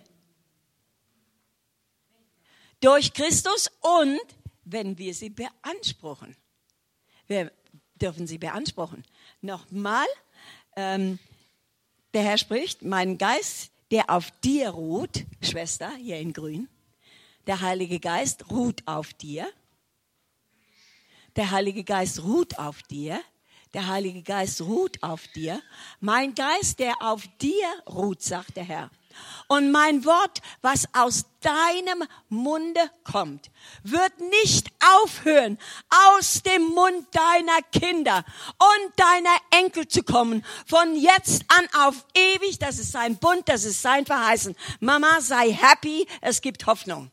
[2.81, 4.21] Durch Christus und
[4.65, 6.37] wenn wir sie beanspruchen.
[7.27, 7.53] Wir
[7.95, 9.05] dürfen sie beanspruchen.
[9.41, 10.07] Nochmal,
[10.77, 11.19] ähm,
[12.17, 16.67] der Herr spricht, mein Geist, der auf dir ruht, Schwester, hier in grün,
[17.47, 19.47] der Heilige Geist ruht auf dir.
[21.37, 23.21] Der Heilige Geist ruht auf dir.
[23.75, 25.61] Der Heilige Geist ruht auf dir.
[26.01, 28.91] Mein Geist, der auf dir ruht, sagt der Herr.
[29.49, 33.51] Und mein Wort, was aus deinem Munde kommt,
[33.85, 34.13] wird
[34.43, 34.71] nicht
[35.03, 35.59] aufhören,
[36.17, 38.25] aus dem Mund deiner Kinder
[38.59, 40.45] und deiner Enkel zu kommen.
[40.67, 44.57] Von jetzt an auf ewig, das ist sein Bund, das ist sein Verheißen.
[44.81, 47.11] Mama, sei happy, es gibt Hoffnung.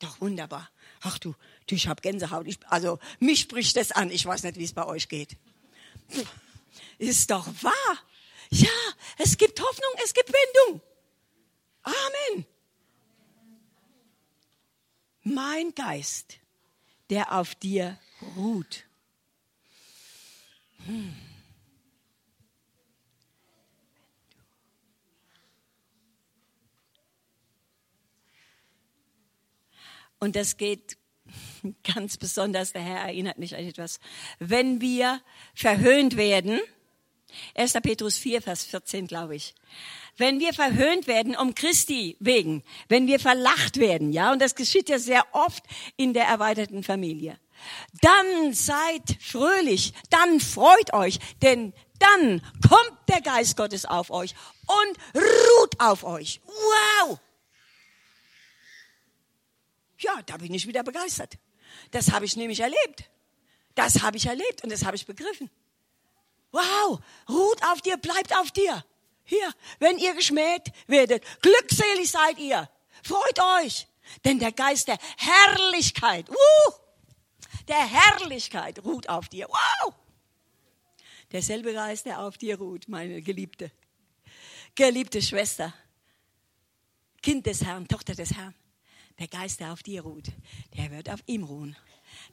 [0.00, 0.68] Doch wunderbar.
[1.02, 1.34] Ach du,
[1.68, 2.48] du ich habe Gänsehaut.
[2.48, 4.10] Ich, also mich spricht das an.
[4.10, 5.36] Ich weiß nicht, wie es bei euch geht.
[6.98, 7.98] Ist doch wahr.
[8.52, 8.68] Ja,
[9.16, 10.82] es gibt Hoffnung, es gibt Wendung.
[11.82, 12.46] Amen.
[15.22, 16.38] Mein Geist,
[17.08, 17.98] der auf dir
[18.36, 18.84] ruht.
[20.84, 21.16] Hm.
[30.18, 30.98] Und das geht
[31.94, 33.98] ganz besonders, der Herr erinnert mich an etwas.
[34.38, 35.22] Wenn wir
[35.54, 36.60] verhöhnt werden,
[37.54, 37.72] 1.
[37.82, 39.54] Petrus 4, Vers 14, glaube ich.
[40.16, 44.88] Wenn wir verhöhnt werden um Christi wegen, wenn wir verlacht werden, ja, und das geschieht
[44.88, 45.64] ja sehr oft
[45.96, 47.38] in der erweiterten Familie,
[48.00, 54.34] dann seid fröhlich, dann freut euch, denn dann kommt der Geist Gottes auf euch
[54.66, 56.40] und ruht auf euch.
[56.44, 57.18] Wow!
[59.98, 61.38] Ja, da bin ich wieder begeistert.
[61.92, 63.08] Das habe ich nämlich erlebt.
[63.74, 65.48] Das habe ich erlebt und das habe ich begriffen.
[66.52, 68.84] Wow, ruht auf dir, bleibt auf dir.
[69.24, 72.68] Hier, wenn ihr geschmäht werdet, glückselig seid ihr.
[73.02, 73.86] Freut euch,
[74.24, 76.72] denn der Geist der Herrlichkeit, uh,
[77.68, 79.48] der Herrlichkeit ruht auf dir.
[79.48, 79.94] Wow!
[81.30, 83.72] Derselbe Geist, der auf dir ruht, meine Geliebte.
[84.74, 85.72] Geliebte Schwester,
[87.22, 88.54] Kind des Herrn, Tochter des Herrn.
[89.18, 90.26] Der Geist, der auf dir ruht,
[90.76, 91.76] der wird auf ihm ruhen.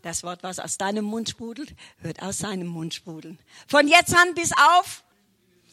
[0.02, 3.38] Das Wort, was aus deinem Mund sprudelt, wird aus seinem Mund sprudeln.
[3.68, 5.04] Von jetzt an bis auf.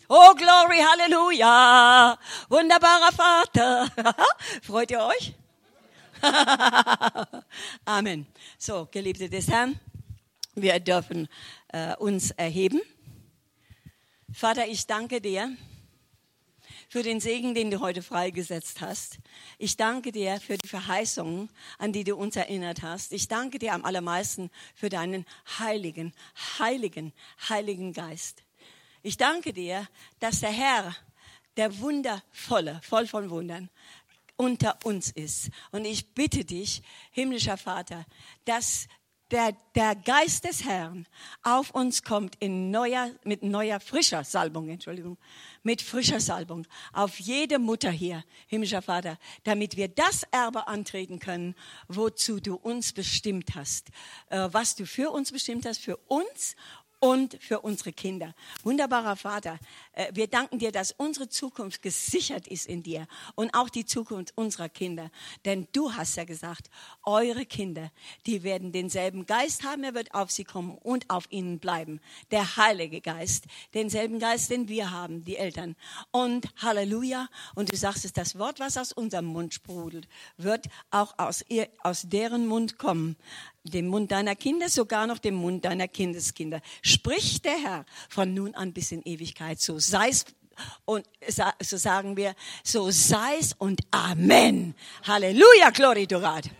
[0.08, 2.18] Oh, Glory, Halleluja.
[2.48, 3.88] Wunderbarer Vater.
[4.62, 5.34] Freut ihr euch?
[7.84, 8.26] Amen.
[8.58, 9.78] So, Geliebte des Herrn,
[10.54, 11.28] wir dürfen
[11.68, 12.80] äh, uns erheben.
[14.32, 15.56] Vater, ich danke dir
[16.88, 19.18] für den Segen, den du heute freigesetzt hast.
[19.58, 23.12] Ich danke dir für die Verheißungen, an die du uns erinnert hast.
[23.12, 25.26] Ich danke dir am allermeisten für deinen
[25.58, 26.12] heiligen,
[26.58, 27.12] heiligen,
[27.48, 28.42] heiligen Geist.
[29.02, 29.86] Ich danke dir,
[30.20, 30.94] dass der Herr,
[31.56, 33.70] der wundervolle, voll von Wundern,
[34.36, 35.50] unter uns ist.
[35.72, 38.04] Und ich bitte dich, himmlischer Vater,
[38.44, 38.88] dass
[39.30, 41.06] der, der Geist des Herrn
[41.42, 45.18] auf uns kommt in neuer, mit neuer, frischer Salbung, Entschuldigung,
[45.62, 51.54] mit frischer Salbung auf jede Mutter hier, himmlischer Vater, damit wir das Erbe antreten können,
[51.88, 53.88] wozu du uns bestimmt hast,
[54.30, 56.54] äh, was du für uns bestimmt hast, für uns
[57.00, 58.34] und für unsere Kinder.
[58.62, 59.58] Wunderbarer Vater,
[59.92, 64.32] äh, wir danken dir, dass unsere Zukunft gesichert ist in dir und auch die Zukunft
[64.36, 65.10] unserer Kinder.
[65.44, 66.70] Denn du hast ja gesagt,
[67.04, 67.90] eure Kinder,
[68.26, 72.00] die werden denselben Geist haben, er wird auf sie kommen und auf ihnen bleiben.
[72.30, 73.44] Der Heilige Geist,
[73.74, 75.76] denselben Geist, den wir haben, die Eltern.
[76.10, 81.18] Und Halleluja, und du sagst es, das Wort, was aus unserem Mund sprudelt, wird auch
[81.18, 83.16] aus, ihr, aus deren Mund kommen
[83.66, 86.60] dem Mund deiner Kinder, sogar noch dem Mund deiner Kindeskinder.
[86.82, 89.60] Spricht der Herr von nun an bis in Ewigkeit.
[89.60, 90.24] So sei es
[90.84, 91.06] und
[91.60, 94.74] so sagen wir, so sei es und Amen.
[95.02, 96.50] Halleluja, Glory to God.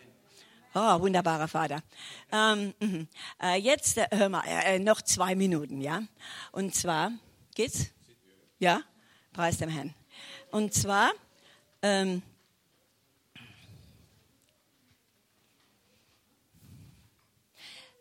[0.75, 1.83] Oh, wunderbarer Vater.
[2.31, 3.09] Ähm, mhm.
[3.43, 6.03] äh, jetzt äh, hör mal, äh, noch zwei Minuten, ja.
[6.53, 7.13] Und zwar
[7.55, 7.87] geht's?
[8.59, 8.83] Ja,
[9.33, 9.95] preis dem Herrn.
[10.51, 11.13] Und zwar
[11.81, 12.21] ähm,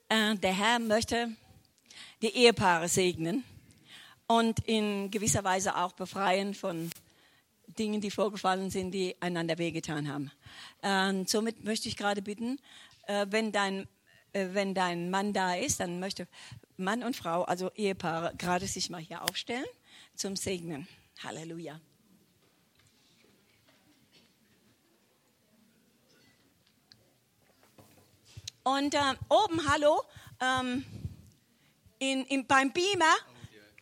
[0.10, 1.30] der Herr möchte
[2.22, 3.44] die Ehepaare segnen
[4.28, 6.90] und in gewisser Weise auch befreien von
[7.68, 10.32] Dingen, die vorgefallen sind, die einander wehgetan haben.
[10.82, 12.60] Und somit möchte ich gerade bitten,
[13.08, 13.88] äh, wenn dein,
[14.34, 16.28] äh, wenn dein Mann da ist, dann möchte
[16.78, 19.66] Mann und Frau, also Ehepaare, gerade sich mal hier aufstellen
[20.16, 20.88] zum Segnen.
[21.24, 21.80] Halleluja.
[28.66, 30.02] Und äh, oben, hallo,
[30.42, 30.84] ähm,
[32.00, 33.14] in, in, beim Beamer,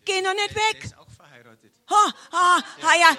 [0.04, 0.94] geh noch nicht weg.
[1.90, 3.16] Ha, ha, ha, ja.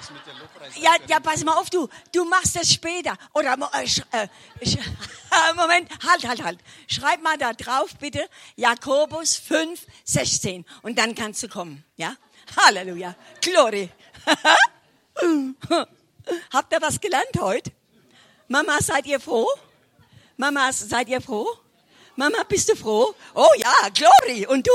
[0.76, 3.16] ja, ja, pass mal auf, du, du machst das später.
[3.32, 4.28] Oder, äh, äh,
[5.56, 6.58] Moment, halt, halt, halt.
[6.86, 10.66] Schreib mal da drauf, bitte, Jakobus 5, 16.
[10.82, 12.14] Und dann kannst du kommen, ja?
[12.58, 13.14] Halleluja.
[13.40, 13.88] Glory.
[16.52, 17.72] Habt ihr was gelernt heute?
[18.48, 19.48] Mama, seid ihr froh?
[20.36, 21.48] Mama, seid ihr froh?
[22.16, 23.14] Mama, bist du froh?
[23.34, 24.46] Oh ja, Glory.
[24.46, 24.72] Und du?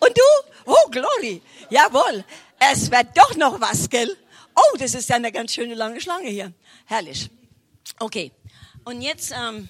[0.00, 0.22] Und du?
[0.66, 1.42] Oh, Glory.
[1.70, 2.24] Jawohl.
[2.58, 4.16] Es wird doch noch was, gell?
[4.54, 6.52] Oh, das ist ja eine ganz schöne lange Schlange hier.
[6.86, 7.30] Herrlich.
[7.98, 8.32] Okay.
[8.84, 9.68] Und jetzt, ähm,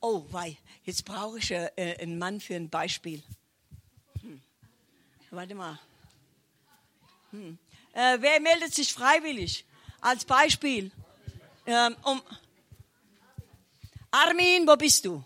[0.00, 3.22] oh, wei, jetzt brauche ich äh, einen Mann für ein Beispiel.
[4.22, 4.40] Hm.
[5.30, 5.78] Warte mal.
[7.30, 7.58] Hm.
[7.92, 9.64] Äh, wer meldet sich freiwillig
[10.00, 10.90] als Beispiel?
[11.66, 12.22] Ähm, um,
[14.22, 15.22] Armin, wo bist du?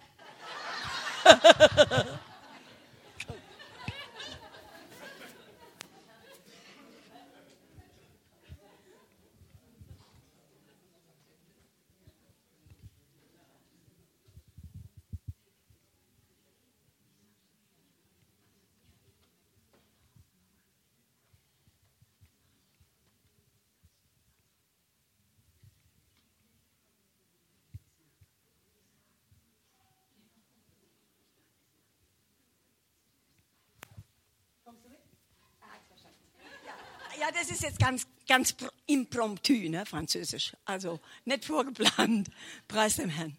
[37.32, 38.56] Das ist jetzt ganz, ganz
[38.86, 40.56] impromptu, ne, Französisch.
[40.64, 42.28] Also nicht vorgeplant.
[42.68, 43.36] Preis dem Herrn.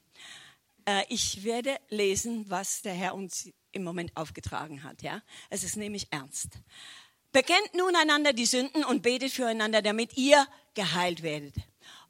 [0.85, 5.01] Äh, ich werde lesen, was der Herr uns im Moment aufgetragen hat.
[5.01, 6.59] Ja, es ist nämlich ernst.
[7.31, 11.55] Bekennt nun einander die Sünden und betet füreinander, damit ihr geheilt werdet.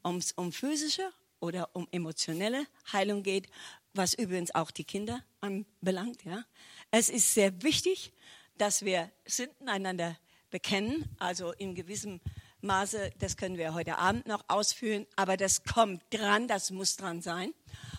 [0.04, 3.48] Ob es um physische oder um emotionelle Heilung geht,
[3.94, 6.24] was übrigens auch die Kinder anbelangt.
[6.24, 6.44] Ja,
[6.92, 8.14] es ist sehr wichtig,
[8.58, 10.18] dass wir Sünden einander
[10.52, 11.06] bekennen.
[11.18, 12.22] Also in gewissem
[12.62, 17.22] Maße, das können wir heute Abend noch ausführen, aber das kommt dran, das muss dran
[17.22, 17.54] sein.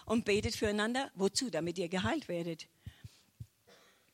[0.07, 1.11] Und betet füreinander.
[1.15, 1.51] Wozu?
[1.51, 2.69] Damit ihr geheilt werdet.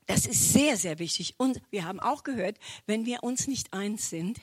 [0.07, 1.35] Das ist sehr, sehr wichtig.
[1.37, 4.41] Und wir haben auch gehört, wenn wir uns nicht eins sind,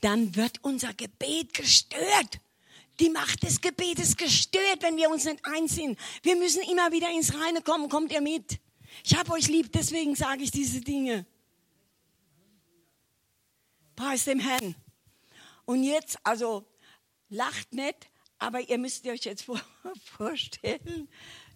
[0.00, 2.40] dann wird unser Gebet gestört.
[2.98, 5.98] Die Macht des Gebetes gestört, wenn wir uns nicht eins sind.
[6.22, 7.90] Wir müssen immer wieder ins Reine kommen.
[7.90, 8.58] Kommt ihr mit?
[9.04, 11.26] Ich habe euch lieb, deswegen sage ich diese Dinge.
[14.02, 14.74] Preis dem Herrn.
[15.64, 16.66] Und jetzt, also
[17.28, 19.48] lacht nicht, aber ihr müsst euch jetzt
[20.04, 21.08] vorstellen,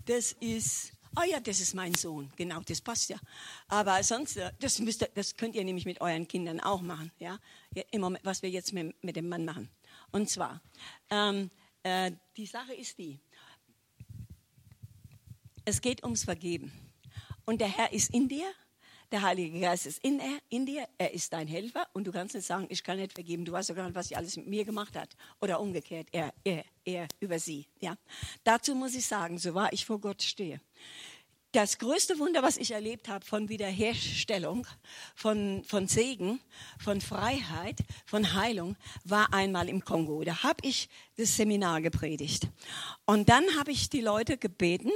[0.05, 3.18] das ist, oh ja, das ist mein Sohn, genau, das passt ja.
[3.66, 7.11] Aber sonst, äh, das, müsst ihr, das könnt ihr nämlich mit euren Kindern auch machen,
[7.18, 7.36] ja,
[7.90, 9.68] im Moment, was wir jetzt mit, mit dem Mann machen.
[10.12, 10.62] Und zwar,
[11.11, 11.51] ähm,
[11.82, 13.18] äh, die Sache ist die,
[15.64, 16.70] es geht ums Vergeben.
[17.44, 18.47] Und der Herr ist in dir
[19.12, 22.34] der Heilige Geist ist in, er, in dir, er ist dein Helfer und du kannst
[22.34, 24.46] nicht sagen, ich kann nicht vergeben, du weißt doch gar nicht, was sie alles mit
[24.46, 25.11] mir gemacht hat.
[25.40, 27.66] Oder umgekehrt, er, er, er über sie.
[27.80, 27.96] Ja?
[28.44, 30.61] Dazu muss ich sagen, so wahr ich vor Gott stehe,
[31.57, 34.66] das größte Wunder, was ich erlebt habe von Wiederherstellung,
[35.14, 36.38] von, von Segen,
[36.78, 40.22] von Freiheit, von Heilung, war einmal im Kongo.
[40.22, 42.48] Da habe ich das Seminar gepredigt.
[43.07, 44.90] Und dann habe ich die Leute gebeten,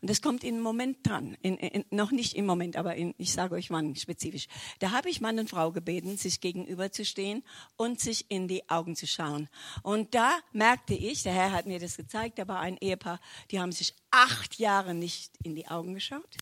[0.00, 1.36] und das kommt im Moment dran.
[1.42, 4.48] In, in, noch nicht im Moment, aber in, ich sage euch wann spezifisch.
[4.78, 7.42] Da habe ich Mann und Frau gebeten, sich gegenüberzustehen
[7.76, 9.48] und sich in die Augen zu schauen.
[9.82, 13.20] Und da merkte ich, der Herr hat mir das gezeigt, da war ein Ehepaar,
[13.50, 16.36] die haben sich acht Jahre nicht in die Augen geschaut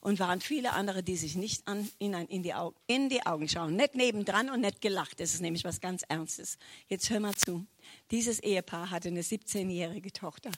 [0.00, 3.48] und waren viele andere, die sich nicht an, in, in, die Augen, in die Augen
[3.48, 3.76] schauen.
[3.76, 5.20] Nicht nebendran und nicht gelacht.
[5.20, 6.56] Das ist nämlich was ganz Ernstes.
[6.88, 7.66] Jetzt hör mal zu.
[8.10, 10.50] Dieses Ehepaar hatte eine 17-jährige Tochter.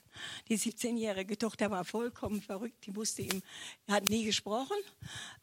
[0.48, 2.86] Die 17-jährige Tochter war vollkommen verrückt.
[2.86, 3.42] Die wusste ihm,
[3.88, 4.76] hat nie gesprochen,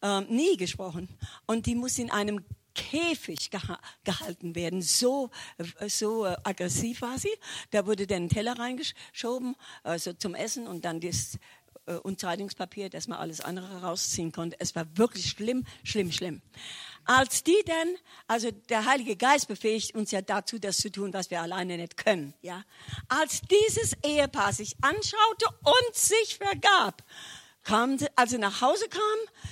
[0.02, 1.08] ähm, nie gesprochen.
[1.46, 4.82] Und die muss in einem Käfig geha gehalten werden.
[4.82, 5.30] So,
[5.88, 7.34] so äh, aggressiv war sie.
[7.72, 11.38] Da wurde dann ein Teller reingeschoben, also zum Essen und dann das
[11.86, 14.56] äh, Zeitungspapier, dass man alles andere rausziehen konnte.
[14.60, 16.42] Es war wirklich schlimm, schlimm, schlimm.
[17.14, 21.30] Als die dann, also der Heilige Geist befähigt uns ja dazu, das zu tun, was
[21.30, 22.64] wir alleine nicht können, ja.
[23.10, 27.04] Als dieses Ehepaar sich anschaute und sich vergab,
[27.66, 29.02] kam, als er nach Hause kam,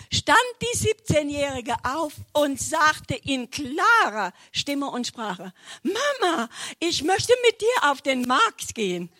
[0.09, 5.51] stand die 17-Jährige auf und sagte in klarer Stimme und Sprache,
[5.83, 6.47] Mama,
[6.79, 9.11] ich möchte mit dir auf den Markt gehen.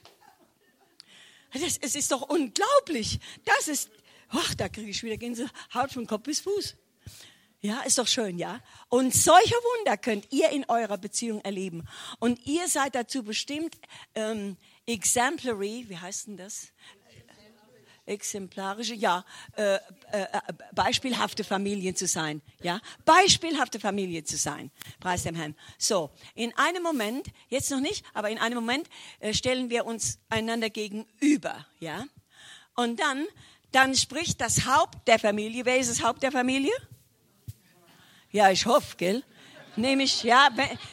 [1.51, 3.19] Das, es ist doch unglaublich.
[3.43, 3.89] Das ist,
[4.29, 6.77] ach, da kriege ich wieder Gänsehaut von Kopf bis Fuß.
[7.61, 8.61] Ja, ist doch schön, ja.
[8.87, 11.85] Und solche Wunder könnt ihr in eurer Beziehung erleben.
[12.19, 13.75] Und ihr seid dazu bestimmt,
[14.15, 14.55] ähm,
[14.85, 16.69] exemplary, wie heißt denn das?
[18.05, 19.23] Exemplarische, ja,
[19.55, 20.27] äh, äh,
[20.73, 24.71] beispielhafte Familien zu sein, ja, beispielhafte Familie zu sein.
[24.99, 25.53] Preis dem Herrn.
[25.77, 28.89] So, in einem Moment, jetzt noch nicht, aber in einem Moment
[29.19, 32.05] äh, stellen wir uns einander gegenüber, ja.
[32.75, 33.27] Und dann,
[33.73, 35.65] dann spricht das Haupt der Familie.
[35.65, 36.71] Wer ist das Haupt der Familie?
[38.31, 39.23] Ja, ich hoffe, gell?
[39.75, 40.49] Nämlich, ja,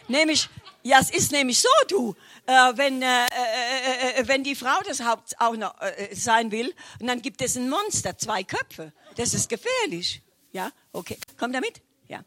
[0.09, 0.49] nämlich,
[0.83, 2.15] ja, es ist nämlich so, du,
[2.47, 6.73] äh, wenn, äh, äh, äh, wenn die Frau das Haupt auch noch äh, sein will,
[7.01, 8.93] und dann gibt es ein Monster, zwei Köpfe.
[9.17, 10.23] Das ist gefährlich.
[10.53, 11.19] Ja, okay.
[11.37, 11.83] Komm damit?
[12.09, 12.25] Ja.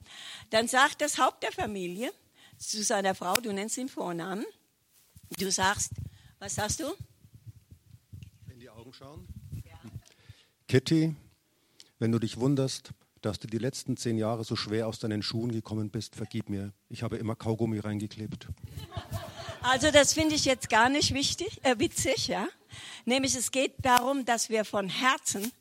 [0.50, 2.12] Dann sagt das Haupt der Familie
[2.58, 4.46] zu seiner Frau, du nennst ihn Vornamen,
[5.38, 5.92] du sagst,
[6.40, 6.94] was sagst du?
[8.52, 9.28] In die Augen schauen.
[9.66, 9.80] Ja.
[10.68, 11.16] Kitty,
[12.00, 12.92] wenn du dich wunderst,
[13.22, 16.74] dass du die letzten zehn Jahre so schwer aus deinen Schuhen gekommen bist, vergib mir.
[16.90, 18.48] Ich habe immer Kaugummi reingeklebt.
[19.62, 22.48] Also das finde ich jetzt gar nicht wichtig, äh, witzig, ja.
[23.06, 25.52] Nämlich es geht darum, dass wir von Herzen,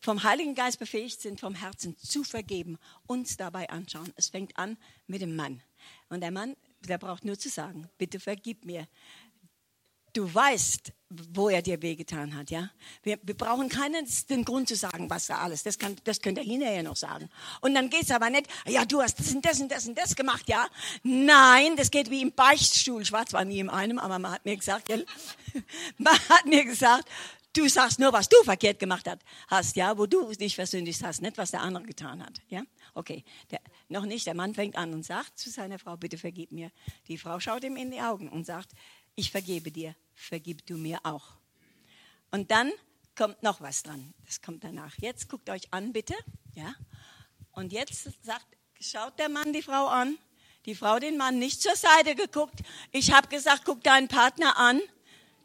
[0.00, 4.12] vom Heiligen Geist befähigt sind, vom Herzen zu vergeben, uns dabei anschauen.
[4.16, 5.62] Es fängt an mit dem Mann.
[6.08, 6.56] Und der Mann,
[6.88, 8.86] der braucht nur zu sagen, bitte vergib mir
[10.16, 12.70] du weißt, wo er dir wehgetan hat, ja.
[13.02, 15.62] Wir, wir brauchen keinen den Grund zu sagen, was da alles.
[15.62, 17.28] Das kann, das könnte er hinterher noch sagen.
[17.60, 18.48] Und dann geht's aber nicht.
[18.66, 20.66] Ja, du hast das und das und das und das gemacht, ja.
[21.04, 23.02] Nein, das geht wie im Beichtstuhl.
[23.02, 25.06] Ich war zwar nie in einem, aber man hat mir gesagt, gell?
[25.98, 27.08] man hat mir gesagt,
[27.52, 29.08] du sagst nur, was du verkehrt gemacht
[29.46, 32.62] hast, ja, wo du dich versündigt hast, nicht was der andere getan hat, ja.
[32.94, 34.26] Okay, der, noch nicht.
[34.26, 36.72] Der Mann fängt an und sagt zu seiner Frau, bitte vergib mir.
[37.06, 38.72] Die Frau schaut ihm in die Augen und sagt,
[39.14, 41.36] ich vergebe dir vergib du mir auch.
[42.32, 42.72] Und dann
[43.14, 44.12] kommt noch was dran.
[44.24, 44.96] Das kommt danach.
[44.98, 46.14] Jetzt guckt euch an, bitte.
[46.54, 46.74] Ja.
[47.52, 48.46] Und jetzt sagt,
[48.80, 50.18] schaut der Mann die Frau an.
[50.64, 52.60] Die Frau den Mann nicht zur Seite geguckt.
[52.90, 54.80] Ich habe gesagt, guck deinen Partner an.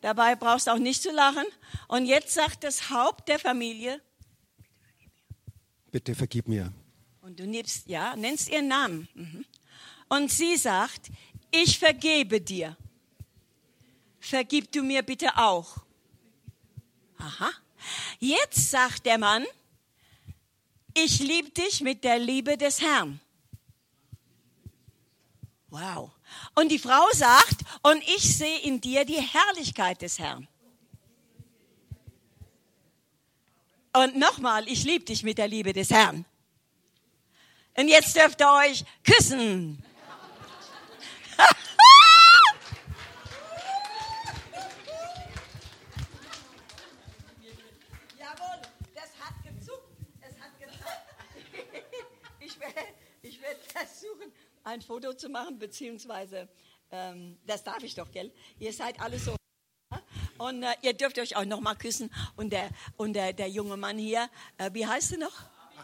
[0.01, 1.45] Dabei brauchst du auch nicht zu lachen.
[1.87, 4.01] Und jetzt sagt das Haupt der Familie,
[5.91, 6.73] bitte vergib mir.
[7.21, 9.07] Und du nimmst, ja, nennst ihren Namen.
[9.13, 9.45] Mhm.
[10.09, 11.11] Und sie sagt,
[11.51, 12.75] ich vergebe dir
[14.21, 15.77] vergib du mir bitte auch.
[17.17, 17.51] Aha.
[18.19, 19.45] Jetzt sagt der Mann,
[20.93, 23.19] ich liebe dich mit der Liebe des Herrn.
[25.69, 26.11] Wow.
[26.55, 30.47] Und die Frau sagt, und ich sehe in dir die Herrlichkeit des Herrn.
[33.93, 36.25] Und nochmal, ich liebe dich mit der Liebe des Herrn.
[37.75, 39.83] Und jetzt dürft ihr euch küssen.
[54.71, 56.47] ein Foto zu machen, beziehungsweise,
[56.91, 58.31] ähm, das darf ich doch, gell?
[58.59, 59.35] Ihr seid alle so.
[60.37, 62.11] Und äh, ihr dürft euch auch noch mal küssen.
[62.35, 65.33] Und der, und der, der junge Mann hier, äh, wie heißt er noch?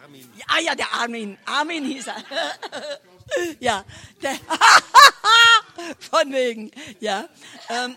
[0.01, 0.29] Armin.
[0.47, 1.37] Ah ja, der Armin.
[1.45, 2.23] Armin hieß er.
[3.59, 3.85] ja,
[4.21, 4.35] der
[5.99, 6.71] von wegen.
[6.99, 7.27] Ja,
[7.69, 7.95] ähm,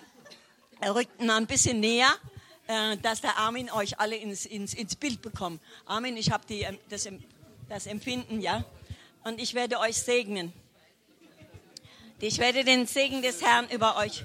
[0.80, 2.12] er rückt mal ein bisschen näher.
[2.66, 5.60] äh, dass der Armin euch alle ins, ins, ins Bild bekommt.
[5.86, 7.08] Armin, ich habe ähm, das,
[7.68, 8.64] das Empfinden, ja.
[9.24, 10.52] Und ich werde euch segnen.
[12.20, 14.24] Ich werde den Segen des Herrn über euch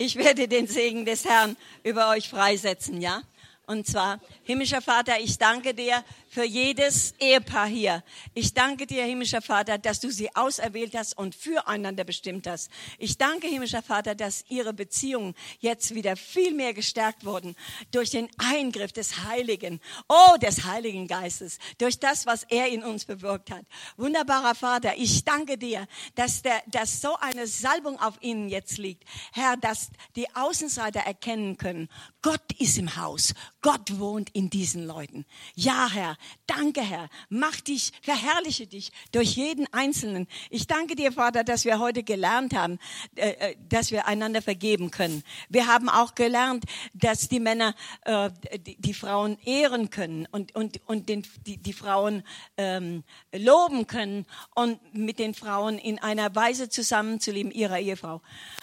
[0.00, 3.22] ich werde den Segen des Herrn über euch freisetzen, ja?
[3.66, 8.04] Und zwar, himmlischer Vater, ich danke dir für jedes Ehepaar hier.
[8.34, 12.70] Ich danke dir, himmlischer Vater, dass du sie auserwählt hast und füreinander bestimmt hast.
[12.98, 17.56] Ich danke, himmlischer Vater, dass ihre Beziehungen jetzt wieder viel mehr gestärkt wurden
[17.90, 23.06] durch den Eingriff des Heiligen, oh, des Heiligen Geistes, durch das, was er in uns
[23.06, 23.64] bewirkt hat.
[23.96, 29.04] Wunderbarer Vater, ich danke dir, dass, der, dass so eine Salbung auf ihnen jetzt liegt.
[29.32, 31.88] Herr, dass die Außenseiter erkennen können,
[32.20, 33.32] Gott ist im Haus.
[33.62, 35.24] Gott wohnt in diesen Leuten.
[35.54, 37.08] Ja, Herr, danke, Herr.
[37.28, 40.26] Mach dich, verherrliche dich durch jeden Einzelnen.
[40.50, 42.78] Ich danke dir, Vater, dass wir heute gelernt haben,
[43.16, 45.22] äh, äh, dass wir einander vergeben können.
[45.48, 46.64] Wir haben auch gelernt,
[46.94, 52.22] dass die Männer äh, die, Frauen ehren können und, und, und den, die, die Frauen
[52.56, 58.20] ähm, loben können und mit den Frauen in einer Weise zusammenzuleben, ihrer Ehefrau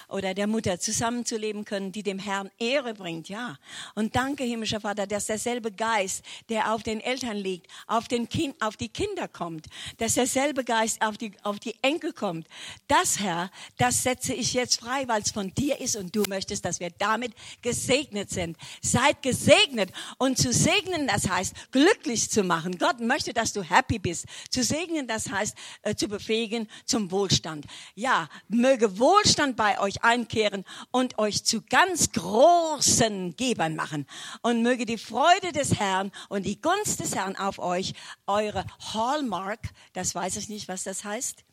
[0.08, 3.58] oder der Mutter zusammenzuleben können, die dem Herrn Ehre bringt, ja.
[3.96, 8.62] Und danke, himmlischer Vater, dass derselbe Geist, der auf den Eltern liegt, auf, den kind,
[8.62, 12.48] auf die Kinder kommt, dass derselbe Geist auf die, auf die Enkel kommt.
[12.88, 16.66] Das, Herr, das setze ich jetzt frei, weil es von dir ist und du möchtest,
[16.66, 18.58] dass wir damit gesegnet sind.
[18.82, 19.92] Seid gesegnet.
[20.18, 22.78] Und zu segnen, das heißt, glücklich zu machen.
[22.78, 24.26] Gott möchte, dass du happy bist.
[24.50, 27.66] Zu segnen, das heißt, äh, zu befähigen zum Wohlstand.
[27.96, 34.08] Ja, möge Wohlstand bei euch einkehren und euch zu ganz großen Gebern machen.
[34.42, 37.94] Und möge die Freude des Herrn und die Gunst des Herrn auf euch,
[38.28, 39.60] eure Hallmark,
[39.94, 41.44] das weiß ich nicht, was das heißt.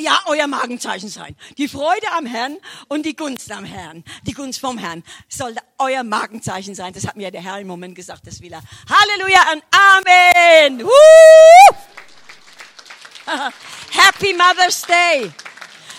[0.00, 1.36] Ja, euer Magenzeichen sein.
[1.58, 2.56] Die Freude am Herrn
[2.88, 4.04] und die Gunst am Herrn.
[4.26, 6.94] Die Gunst vom Herrn soll euer Magenzeichen sein.
[6.94, 8.62] Das hat mir der Herr im Moment gesagt, das will er.
[8.88, 10.84] Halleluja und Amen.
[10.84, 11.76] Woo!
[13.94, 15.30] Happy Mother's Day.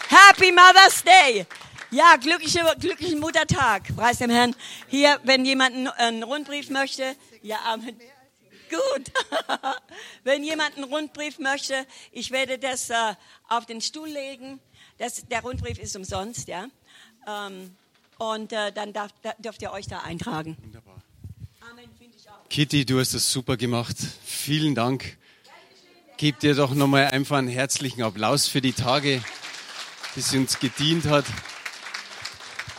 [0.10, 1.46] Happy Mother's Day.
[1.92, 3.96] Ja, glückliche, glücklichen Muttertag.
[3.96, 4.56] Preis dem Herrn.
[4.88, 7.16] Hier, wenn jemand einen- Rundbrief möchte.
[7.44, 7.96] Ja, Amen.
[8.70, 9.12] Gut.
[10.24, 12.96] wenn jemand einen Rundbrief möchte, ich werde das äh,
[13.48, 14.60] auf den Stuhl legen.
[14.98, 16.66] Das, der Rundbrief ist umsonst, ja.
[17.28, 17.76] Ähm,
[18.18, 20.58] und äh, dann darf, da, dürft ihr euch da eintragen.
[20.64, 21.00] Wunderbar.
[21.70, 22.50] Amen, finde ich auch.
[22.50, 23.98] Kitty, du hast das super gemacht.
[24.26, 25.18] Vielen Dank.
[26.18, 29.22] Gib dir doch nochmal einfach einen herzlichen Applaus für die Tage,
[30.16, 31.26] die sie uns gedient hat.